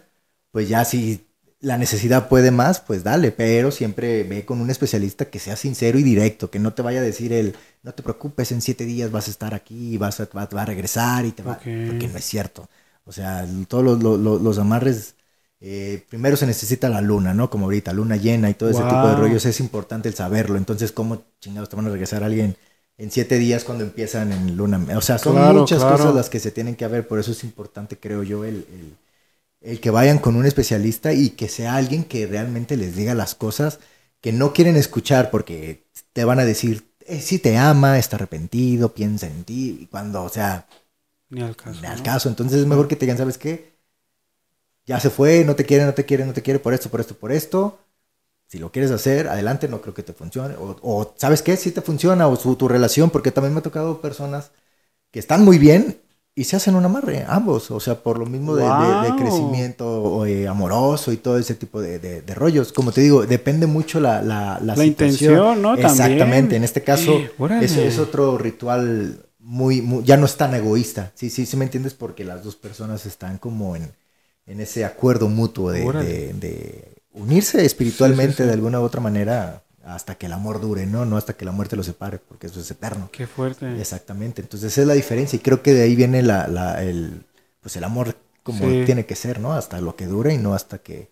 pues 0.51 0.69
ya 0.69 0.85
si 0.85 1.27
la 1.61 1.79
necesidad 1.79 2.29
puede 2.29 2.51
más, 2.51 2.81
pues 2.81 3.03
dale, 3.03 3.33
pero 3.33 3.71
siempre 3.71 4.25
ve 4.25 4.45
con 4.45 4.61
un 4.61 4.71
especialista 4.71 5.27
que 5.27 5.39
sea 5.39 5.57
sincero 5.57 5.99
y 5.99 6.03
directo, 6.03 6.51
que 6.51 6.59
no 6.59 6.75
te 6.75 6.83
vaya 6.83 7.01
a 7.01 7.03
decir 7.03 7.33
el, 7.33 7.57
no 7.83 7.93
te 7.93 8.03
preocupes, 8.03 8.53
en 8.53 8.61
siete 8.63 8.85
días 8.85 9.11
vas 9.11 9.29
a 9.29 9.31
estar 9.31 9.55
aquí, 9.55 9.97
vas 9.99 10.21
a, 10.21 10.29
va, 10.37 10.47
va 10.47 10.63
a 10.63 10.67
regresar 10.67 11.25
y 11.25 11.33
te 11.33 11.43
va, 11.43 11.55
okay. 11.55 11.87
porque 11.89 12.09
no 12.09 12.19
es 12.19 12.25
cierto. 12.25 12.69
O 13.05 13.13
sea, 13.13 13.47
todos 13.69 13.85
los, 13.85 14.03
los, 14.03 14.43
los 14.43 14.59
amarres 14.59 15.15
eh, 15.61 16.05
primero 16.09 16.37
se 16.37 16.47
necesita 16.47 16.89
la 16.89 17.01
luna, 17.01 17.33
¿no? 17.33 17.49
Como 17.49 17.67
ahorita, 17.67 17.93
luna 17.93 18.17
llena 18.17 18.51
y 18.51 18.55
todo 18.55 18.71
wow. 18.71 18.81
ese 18.81 18.89
tipo 18.89 19.09
de 19.09 19.17
rollos, 19.17 19.47
es 19.47 19.61
importante 19.61 20.09
el 20.09 20.15
saberlo. 20.15 20.59
Entonces, 20.59 20.93
¿cómo 20.93 21.23
chingados 21.41 21.69
te 21.69 21.77
van 21.77 21.87
a 21.87 21.91
regresar 21.91 22.23
a 22.23 22.27
alguien 22.27 22.57
en 22.99 23.11
siete 23.11 23.39
días 23.39 23.65
cuando 23.65 23.85
empiezan 23.85 24.33
en 24.33 24.57
luna? 24.57 24.85
O 24.97 25.01
sea, 25.01 25.19
son 25.19 25.35
claro, 25.35 25.61
muchas 25.61 25.81
claro. 25.81 25.97
cosas 25.97 26.15
las 26.15 26.29
que 26.31 26.41
se 26.41 26.51
tienen 26.51 26.77
que 26.77 26.85
haber, 26.85 27.09
por 27.09 27.19
eso 27.19 27.33
es 27.33 27.43
importante, 27.45 27.99
creo 27.99 28.23
yo, 28.23 28.45
el, 28.45 28.57
el, 28.57 28.97
el, 29.61 29.81
que 29.81 29.91
vayan 29.91 30.19
con 30.19 30.37
un 30.37 30.47
especialista 30.47 31.13
y 31.13 31.31
que 31.31 31.49
sea 31.49 31.77
alguien 31.77 32.05
que 32.05 32.27
realmente 32.27 32.77
les 32.77 32.97
diga 32.97 33.15
las 33.15 33.35
cosas 33.35 33.81
que 34.21 34.33
no 34.33 34.53
quieren 34.53 34.77
escuchar 34.77 35.31
porque 35.31 35.87
te 36.13 36.25
van 36.25 36.41
a 36.41 36.45
decir, 36.45 36.91
eh, 37.07 37.21
si 37.21 37.39
te 37.39 37.57
ama, 37.57 37.99
está 37.99 38.17
arrepentido, 38.17 38.95
piensa 38.95 39.27
en 39.27 39.45
ti, 39.45 39.79
y 39.83 39.87
cuando, 39.87 40.25
o 40.25 40.29
sea, 40.29 40.67
ni 41.29 41.43
al 41.43 41.57
caso. 41.57 41.81
Ni 41.81 41.87
al 41.87 42.03
caso. 42.03 42.29
Entonces 42.29 42.61
es 42.61 42.67
mejor 42.67 42.89
que 42.89 42.97
te 42.97 43.07
digan, 43.07 43.19
¿sabes 43.19 43.39
qué? 43.39 43.77
ya 44.87 45.01
se 45.01 45.11
fue, 45.11 45.45
no 45.45 45.57
te 45.57 45.65
quiere, 45.67 45.85
no 45.85 45.95
te 45.95 46.05
quiere, 46.07 46.25
no 46.25 46.33
te 46.33 46.43
quiere 46.43 46.61
por 46.61 46.73
esto, 46.73 46.89
por 46.91 47.01
esto, 47.01 47.17
por 47.17 47.33
esto. 47.33 47.81
Si 48.49 48.59
lo 48.59 48.73
quieres 48.73 48.93
hacer, 48.93 49.29
adelante, 49.29 49.69
no 49.69 49.81
creo 49.83 49.95
que 49.95 50.03
te 50.05 50.13
funcione. 50.13 50.55
O, 50.57 50.77
o 50.83 51.15
¿sabes 51.19 51.43
qué? 51.43 51.57
Si 51.57 51.73
te 51.73 51.83
funciona, 51.83 52.29
o 52.29 52.37
su, 52.37 52.57
tu 52.57 52.69
relación, 52.69 53.11
porque 53.11 53.33
también 53.33 53.55
me 53.55 53.61
ha 53.61 53.63
tocado 53.63 54.01
personas 54.01 54.53
que 55.13 55.19
están 55.21 55.45
muy 55.45 55.59
bien 55.59 56.01
y 56.37 56.45
se 56.45 56.55
hacen 56.55 56.77
un 56.77 56.85
amarre, 56.85 57.25
ambos. 57.27 57.73
O 57.73 57.81
sea, 57.81 57.97
por 57.97 58.19
lo 58.19 58.27
mismo 58.27 58.55
de, 58.55 58.63
wow. 58.63 59.03
de, 59.03 59.11
de 59.11 59.17
crecimiento 59.17 60.25
eh, 60.27 60.47
amoroso 60.47 61.11
y 61.11 61.17
todo 61.17 61.39
ese 61.39 61.57
tipo 61.57 61.81
de, 61.81 61.99
de, 61.99 62.35
rollos. 62.35 62.73
Como 62.73 62.93
te 62.93 63.01
digo, 63.01 63.27
depende 63.27 63.67
mucho 63.67 63.99
la, 63.99 64.23
la, 64.23 64.61
la, 64.63 64.77
la 64.77 64.85
intención, 64.85 65.61
¿no? 65.61 65.75
Exactamente. 65.75 66.19
También. 66.19 66.53
En 66.53 66.65
este 66.65 66.85
caso, 66.85 67.19
es, 67.61 67.77
es 67.77 67.99
otro 67.99 68.39
ritual 68.39 69.27
muy, 69.41 69.83
muy, 69.83 70.05
ya 70.05 70.17
no 70.17 70.27
es 70.27 70.37
tan 70.37 70.55
egoísta. 70.55 71.11
Sí, 71.15 71.31
sí, 71.31 71.47
sí 71.47 71.57
me 71.57 71.65
entiendes, 71.65 71.95
porque 71.95 72.23
las 72.23 72.45
dos 72.45 72.55
personas 72.55 73.07
están 73.07 73.39
como 73.39 73.75
en 73.75 73.91
en 74.47 74.61
ese 74.61 74.85
acuerdo 74.85 75.29
mutuo 75.29 75.73
de, 75.73 77.03
unirse 77.13 77.65
espiritualmente 77.65 78.33
sí, 78.33 78.37
sí, 78.37 78.43
sí. 78.43 78.47
de 78.47 78.53
alguna 78.53 78.81
u 78.81 78.85
otra 78.85 79.01
manera 79.01 79.63
hasta 79.87 80.17
que 80.17 80.27
el 80.27 80.33
amor 80.33 80.61
dure, 80.61 80.87
¿no? 80.87 81.05
No 81.05 81.17
hasta 81.17 81.35
que 81.35 81.45
la 81.45 81.53
muerte 81.53 81.77
lo 81.77 81.83
separe, 81.83 82.19
porque 82.19 82.49
eso 82.49 82.61
es 82.61 82.71
eterno. 82.71 83.09
Qué 83.13 83.27
fuerte. 83.27 83.81
Exactamente. 83.81 84.43
Entonces 84.43 84.73
esa 84.73 84.83
es 84.83 84.87
la 84.87 84.95
diferencia 84.95 85.37
y 85.37 85.41
creo 85.41 85.63
que 85.63 85.73
de 85.73 85.83
ahí 85.83 85.97
viene 85.97 86.23
la, 86.23 86.49
la 86.49 86.83
el, 86.83 87.25
pues 87.61 87.77
el 87.77 87.85
amor 87.85 88.17
como 88.43 88.67
tiene 88.85 89.07
que 89.07 89.17
ser, 89.17 89.41
¿no? 89.41 89.53
Hasta 89.53 89.81
lo 89.81 89.97
que 89.97 90.07
dure 90.07 90.35
y 90.35 90.39
no 90.39 90.55
hasta 90.55 90.79
que 90.79 91.11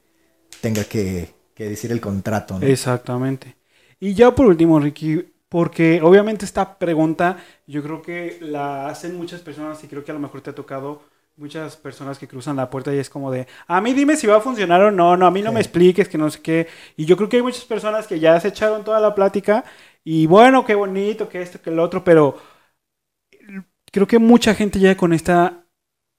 tenga 0.61 0.85
que, 0.85 1.35
que 1.55 1.69
decir 1.69 1.93
el 1.93 2.01
contrato, 2.01 2.59
¿no? 2.59 2.67
Exactamente. 2.67 3.57
Y 4.01 4.15
ya 4.15 4.35
por 4.35 4.47
último, 4.47 4.79
Ricky, 4.81 5.25
porque 5.49 6.01
obviamente 6.03 6.45
esta 6.45 6.79
pregunta 6.79 7.39
yo 7.67 7.83
creo 7.83 8.03
que 8.03 8.39
la 8.41 8.89
hacen 8.89 9.17
muchas 9.17 9.41
personas 9.41 9.83
y 9.85 9.89
creo 9.89 10.05
que 10.05 10.11
a 10.11 10.15
lo 10.15 10.21
mejor 10.21 10.41
te 10.41 10.51
ha 10.51 10.55
tocado 10.55 11.03
muchas 11.37 11.77
personas 11.77 12.19
que 12.19 12.29
cruzan 12.29 12.57
la 12.57 12.71
puerta 12.71 12.95
y 12.95 12.99
es 12.99 13.11
como 13.11 13.31
de, 13.31 13.47
a 13.67 13.81
mí 13.81 13.93
dime 13.93 14.17
si 14.17 14.27
va 14.27 14.37
a 14.37 14.41
funcionar 14.41 14.83
o 14.83 14.91
no, 14.91 15.17
no, 15.17 15.27
a 15.27 15.31
mí 15.31 15.43
no 15.43 15.51
sí. 15.51 15.55
me 15.55 15.61
expliques, 15.61 16.09
que 16.09 16.19
no 16.19 16.31
sé 16.31 16.41
qué. 16.41 16.69
Y 16.97 17.05
yo 17.07 17.17
creo 17.17 17.29
que 17.29 17.37
hay 17.37 17.43
muchas 17.43 17.65
personas 17.65 18.07
que 18.07 18.21
ya 18.21 18.39
se 18.41 18.49
echaron 18.49 18.85
toda 18.85 19.01
la 19.01 19.15
plática 19.15 19.65
y 20.05 20.27
bueno, 20.27 20.65
qué 20.65 20.75
bonito, 20.75 21.29
que 21.29 21.43
esto, 21.43 21.61
que 21.61 21.71
el 21.71 21.79
otro, 21.79 22.05
pero 22.05 22.39
creo 23.91 24.07
que 24.07 24.19
mucha 24.19 24.55
gente 24.55 24.79
ya 24.79 24.97
con 24.97 25.13
esta 25.13 25.67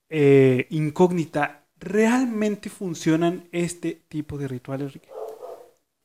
eh, 0.08 0.66
incógnita, 0.70 1.66
¿realmente 1.78 2.68
funcionan 2.68 3.48
este 3.52 4.02
tipo 4.08 4.38
de 4.38 4.48
rituales, 4.48 4.92
Ricky? 4.92 5.08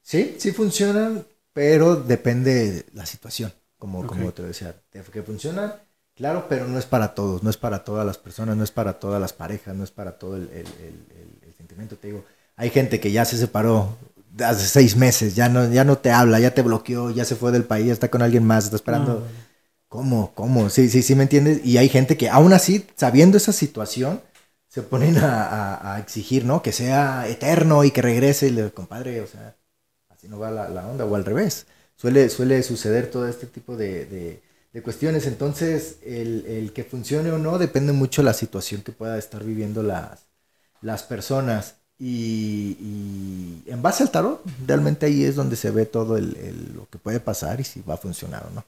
Sí, 0.01 0.35
sí 0.37 0.51
funcionan, 0.51 1.25
pero 1.53 1.95
depende 1.95 2.71
de 2.71 2.85
la 2.93 3.05
situación, 3.05 3.53
como, 3.77 3.99
okay. 3.99 4.09
como 4.09 4.31
te 4.31 4.43
decía, 4.43 4.75
que 4.91 5.23
funcionan 5.23 5.73
Claro, 6.21 6.45
pero 6.47 6.67
no 6.67 6.77
es 6.77 6.85
para 6.85 7.15
todos, 7.15 7.41
no 7.41 7.49
es 7.49 7.57
para 7.57 7.83
todas 7.83 8.05
las 8.05 8.19
personas, 8.19 8.55
no 8.55 8.63
es 8.63 8.69
para 8.69 8.99
todas 8.99 9.19
las 9.19 9.33
parejas, 9.33 9.75
no 9.75 9.83
es 9.83 9.89
para 9.89 10.19
todo 10.19 10.35
el, 10.35 10.43
el, 10.49 10.67
el, 10.67 11.47
el 11.47 11.53
sentimiento. 11.57 11.95
Te 11.95 12.09
digo, 12.09 12.23
hay 12.55 12.69
gente 12.69 12.99
que 12.99 13.11
ya 13.11 13.25
se 13.25 13.37
separó 13.37 13.97
hace 14.39 14.67
seis 14.67 14.95
meses, 14.95 15.33
ya 15.35 15.49
no, 15.49 15.67
ya 15.71 15.83
no 15.83 15.97
te 15.97 16.11
habla, 16.11 16.39
ya 16.39 16.53
te 16.53 16.61
bloqueó, 16.61 17.09
ya 17.09 17.25
se 17.25 17.35
fue 17.35 17.51
del 17.51 17.63
país, 17.63 17.87
ya 17.87 17.93
está 17.93 18.11
con 18.11 18.21
alguien 18.21 18.45
más, 18.45 18.65
está 18.65 18.75
esperando. 18.75 19.15
No. 19.15 19.25
¿Cómo? 19.87 20.31
¿Cómo? 20.35 20.69
Sí, 20.69 20.89
sí, 20.89 21.01
sí, 21.01 21.15
¿me 21.15 21.23
entiendes? 21.23 21.65
Y 21.65 21.79
hay 21.79 21.89
gente 21.89 22.17
que 22.17 22.29
aún 22.29 22.53
así, 22.53 22.85
sabiendo 22.95 23.37
esa 23.37 23.51
situación, 23.51 24.21
se 24.67 24.83
ponen 24.83 25.17
a, 25.17 25.43
a, 25.43 25.95
a 25.95 25.99
exigir, 25.99 26.45
¿no? 26.45 26.61
Que 26.61 26.71
sea 26.71 27.27
eterno 27.29 27.83
y 27.83 27.89
que 27.89 28.03
regrese, 28.03 28.45
y 28.45 28.51
le 28.51 28.69
compadre, 28.69 29.21
o 29.21 29.27
sea, 29.27 29.55
así 30.09 30.27
no 30.27 30.37
va 30.37 30.51
la, 30.51 30.69
la 30.69 30.87
onda, 30.87 31.03
o 31.03 31.15
al 31.15 31.25
revés. 31.25 31.65
Suele, 31.95 32.29
suele 32.29 32.61
suceder 32.61 33.09
todo 33.09 33.27
este 33.27 33.47
tipo 33.47 33.75
de, 33.75 34.05
de 34.05 34.50
de 34.73 34.81
cuestiones. 34.81 35.27
Entonces, 35.27 35.97
el, 36.03 36.45
el, 36.47 36.73
que 36.73 36.83
funcione 36.83 37.31
o 37.31 37.37
no 37.37 37.57
depende 37.57 37.93
mucho 37.93 38.21
de 38.21 38.27
la 38.27 38.33
situación 38.33 38.81
que 38.81 38.91
pueda 38.91 39.17
estar 39.17 39.43
viviendo 39.43 39.83
las, 39.83 40.25
las 40.81 41.03
personas. 41.03 41.75
Y, 41.99 42.77
y, 42.79 43.63
en 43.67 43.81
base 43.81 44.03
al 44.03 44.11
tarot, 44.11 44.41
realmente 44.65 45.05
ahí 45.05 45.23
es 45.23 45.35
donde 45.35 45.55
se 45.55 45.69
ve 45.71 45.85
todo 45.85 46.17
el, 46.17 46.35
el, 46.37 46.73
lo 46.73 46.89
que 46.89 46.97
puede 46.97 47.19
pasar 47.19 47.59
y 47.59 47.63
si 47.63 47.81
va 47.81 47.93
a 47.93 47.97
funcionar 47.97 48.47
o 48.49 48.55
no. 48.55 48.65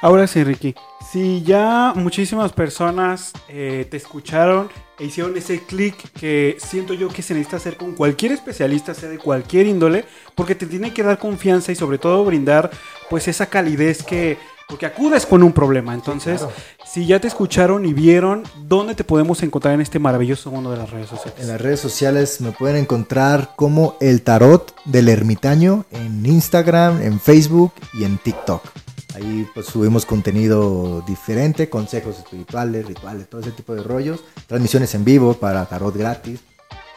Ahora 0.00 0.26
sí, 0.26 0.42
Ricky, 0.42 0.74
si 1.12 1.42
ya 1.42 1.92
muchísimas 1.94 2.52
personas 2.52 3.32
eh, 3.48 3.86
te 3.90 3.96
escucharon 3.96 4.68
e 4.98 5.04
hicieron 5.04 5.36
ese 5.36 5.62
clic 5.64 5.94
que 6.12 6.56
siento 6.58 6.94
yo 6.94 7.08
que 7.08 7.22
se 7.22 7.34
necesita 7.34 7.56
hacer 7.56 7.76
con 7.76 7.94
cualquier 7.94 8.32
especialista, 8.32 8.94
sea 8.94 9.08
de 9.08 9.18
cualquier 9.18 9.66
índole, 9.66 10.04
porque 10.34 10.54
te 10.54 10.66
tiene 10.66 10.92
que 10.92 11.02
dar 11.02 11.18
confianza 11.18 11.72
y 11.72 11.76
sobre 11.76 11.98
todo 11.98 12.24
brindar 12.24 12.70
pues 13.10 13.28
esa 13.28 13.46
calidez 13.46 14.02
que 14.02 14.38
porque 14.72 14.86
acudes 14.86 15.26
con 15.26 15.42
un 15.42 15.52
problema. 15.52 15.92
Entonces, 15.92 16.40
sí, 16.40 16.46
claro. 16.46 16.62
si 16.90 17.06
ya 17.06 17.20
te 17.20 17.28
escucharon 17.28 17.84
y 17.84 17.92
vieron, 17.92 18.42
¿dónde 18.62 18.94
te 18.94 19.04
podemos 19.04 19.42
encontrar 19.42 19.74
en 19.74 19.82
este 19.82 19.98
maravilloso 19.98 20.50
mundo 20.50 20.70
de 20.70 20.78
las 20.78 20.88
redes 20.88 21.10
sociales? 21.10 21.38
En 21.38 21.48
las 21.48 21.60
redes 21.60 21.78
sociales 21.78 22.40
me 22.40 22.52
pueden 22.52 22.76
encontrar 22.76 23.50
como 23.54 23.96
el 24.00 24.22
tarot 24.22 24.74
del 24.86 25.10
ermitaño 25.10 25.84
en 25.90 26.24
Instagram, 26.24 27.02
en 27.02 27.20
Facebook 27.20 27.74
y 27.92 28.04
en 28.04 28.16
TikTok. 28.16 28.62
Ahí 29.14 29.46
pues 29.52 29.66
subimos 29.66 30.06
contenido 30.06 31.02
diferente, 31.06 31.68
consejos 31.68 32.16
espirituales, 32.16 32.86
rituales, 32.86 33.28
todo 33.28 33.42
ese 33.42 33.50
tipo 33.50 33.74
de 33.74 33.82
rollos, 33.82 34.24
transmisiones 34.46 34.94
en 34.94 35.04
vivo 35.04 35.34
para 35.34 35.66
tarot 35.66 35.94
gratis, 35.94 36.40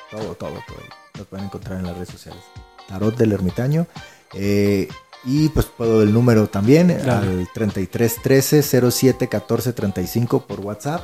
todo, 0.09 0.35
todo, 0.35 0.63
todo. 0.65 0.77
Lo 1.17 1.25
pueden 1.25 1.47
encontrar 1.47 1.79
en 1.79 1.87
las 1.87 1.95
redes 1.95 2.07
sociales. 2.07 2.41
Tarot 2.87 3.17
del 3.17 3.33
ermitaño. 3.33 3.85
Eh, 4.33 4.87
y 5.25 5.49
pues 5.49 5.65
puedo 5.65 6.03
el 6.03 6.13
número 6.13 6.47
también 6.47 6.95
claro. 7.01 7.27
al 7.27 7.47
33 7.53 8.21
13 8.21 8.91
07 8.91 9.27
14 9.27 9.73
35 9.73 10.45
por 10.45 10.59
WhatsApp. 10.59 11.01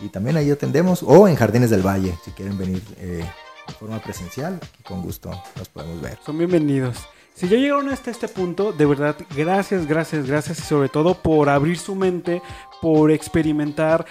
Y 0.00 0.08
también 0.08 0.36
ahí 0.36 0.50
atendemos. 0.50 1.02
O 1.02 1.28
en 1.28 1.36
Jardines 1.36 1.70
del 1.70 1.86
Valle, 1.86 2.16
si 2.24 2.30
quieren 2.32 2.58
venir 2.58 2.82
eh, 2.98 3.24
de 3.66 3.72
forma 3.74 4.00
presencial, 4.00 4.60
con 4.84 5.02
gusto 5.02 5.30
nos 5.56 5.68
podemos 5.68 6.00
ver. 6.00 6.18
Son 6.24 6.38
bienvenidos. 6.38 6.98
Si 7.34 7.48
ya 7.48 7.56
llegaron 7.56 7.88
hasta 7.88 8.12
este 8.12 8.28
punto, 8.28 8.72
de 8.72 8.86
verdad, 8.86 9.16
gracias, 9.36 9.86
gracias, 9.86 10.26
gracias 10.26 10.60
y 10.60 10.62
sobre 10.62 10.88
todo 10.88 11.14
por 11.14 11.48
abrir 11.48 11.78
su 11.78 11.96
mente, 11.96 12.40
por 12.80 13.10
experimentar 13.10 14.06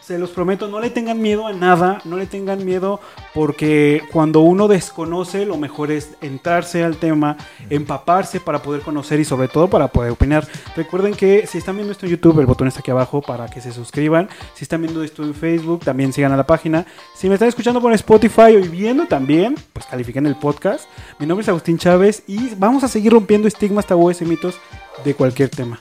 se 0.00 0.18
los 0.18 0.30
prometo, 0.30 0.68
no 0.68 0.80
le 0.80 0.90
tengan 0.90 1.20
miedo 1.20 1.46
a 1.46 1.52
nada, 1.52 2.00
no 2.04 2.16
le 2.16 2.26
tengan 2.26 2.64
miedo 2.64 3.00
porque 3.34 4.02
cuando 4.12 4.40
uno 4.40 4.68
desconoce 4.68 5.46
lo 5.46 5.56
mejor 5.56 5.90
es 5.90 6.16
entrarse 6.20 6.82
al 6.82 6.96
tema, 6.96 7.36
empaparse 7.68 8.40
para 8.40 8.62
poder 8.62 8.82
conocer 8.82 9.20
y 9.20 9.24
sobre 9.24 9.48
todo 9.48 9.68
para 9.68 9.88
poder 9.88 10.12
opinar. 10.12 10.46
Recuerden 10.76 11.14
que 11.14 11.46
si 11.46 11.58
están 11.58 11.76
viendo 11.76 11.92
esto 11.92 12.06
en 12.06 12.12
YouTube, 12.12 12.40
el 12.40 12.46
botón 12.46 12.68
está 12.68 12.80
aquí 12.80 12.90
abajo 12.90 13.22
para 13.22 13.48
que 13.48 13.60
se 13.60 13.72
suscriban. 13.72 14.28
Si 14.54 14.64
están 14.64 14.82
viendo 14.82 15.02
esto 15.02 15.22
en 15.22 15.34
Facebook, 15.34 15.84
también 15.84 16.12
sigan 16.12 16.32
a 16.32 16.36
la 16.36 16.46
página. 16.46 16.86
Si 17.14 17.28
me 17.28 17.34
están 17.34 17.48
escuchando 17.48 17.80
por 17.80 17.92
Spotify 17.92 18.56
o 18.56 18.60
viendo 18.60 19.06
también, 19.06 19.54
pues 19.72 19.86
califiquen 19.86 20.26
el 20.26 20.36
podcast. 20.36 20.86
Mi 21.18 21.26
nombre 21.26 21.42
es 21.42 21.48
Agustín 21.48 21.78
Chávez 21.78 22.22
y 22.26 22.54
vamos 22.56 22.84
a 22.84 22.88
seguir 22.88 23.12
rompiendo 23.12 23.48
estigmas, 23.48 23.86
tabúes 23.86 24.20
y 24.22 24.24
mitos 24.24 24.56
de 25.04 25.14
cualquier 25.14 25.48
tema. 25.48 25.80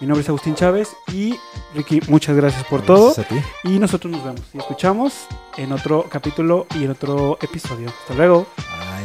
Mi 0.00 0.06
nombre 0.06 0.22
es 0.22 0.28
Agustín 0.28 0.54
Chávez 0.54 0.96
y 1.12 1.34
Ricky, 1.74 2.00
muchas 2.08 2.36
gracias 2.36 2.64
por 2.64 2.82
gracias 2.82 2.86
todo. 2.86 3.14
Y 3.64 3.80
nosotros 3.80 4.12
nos 4.12 4.22
vemos 4.22 4.42
y 4.54 4.58
escuchamos 4.58 5.26
en 5.56 5.72
otro 5.72 6.06
capítulo 6.08 6.66
y 6.76 6.84
en 6.84 6.90
otro 6.90 7.36
episodio. 7.40 7.88
Hasta 7.88 8.14
luego. 8.14 8.46
Bye. 8.56 8.97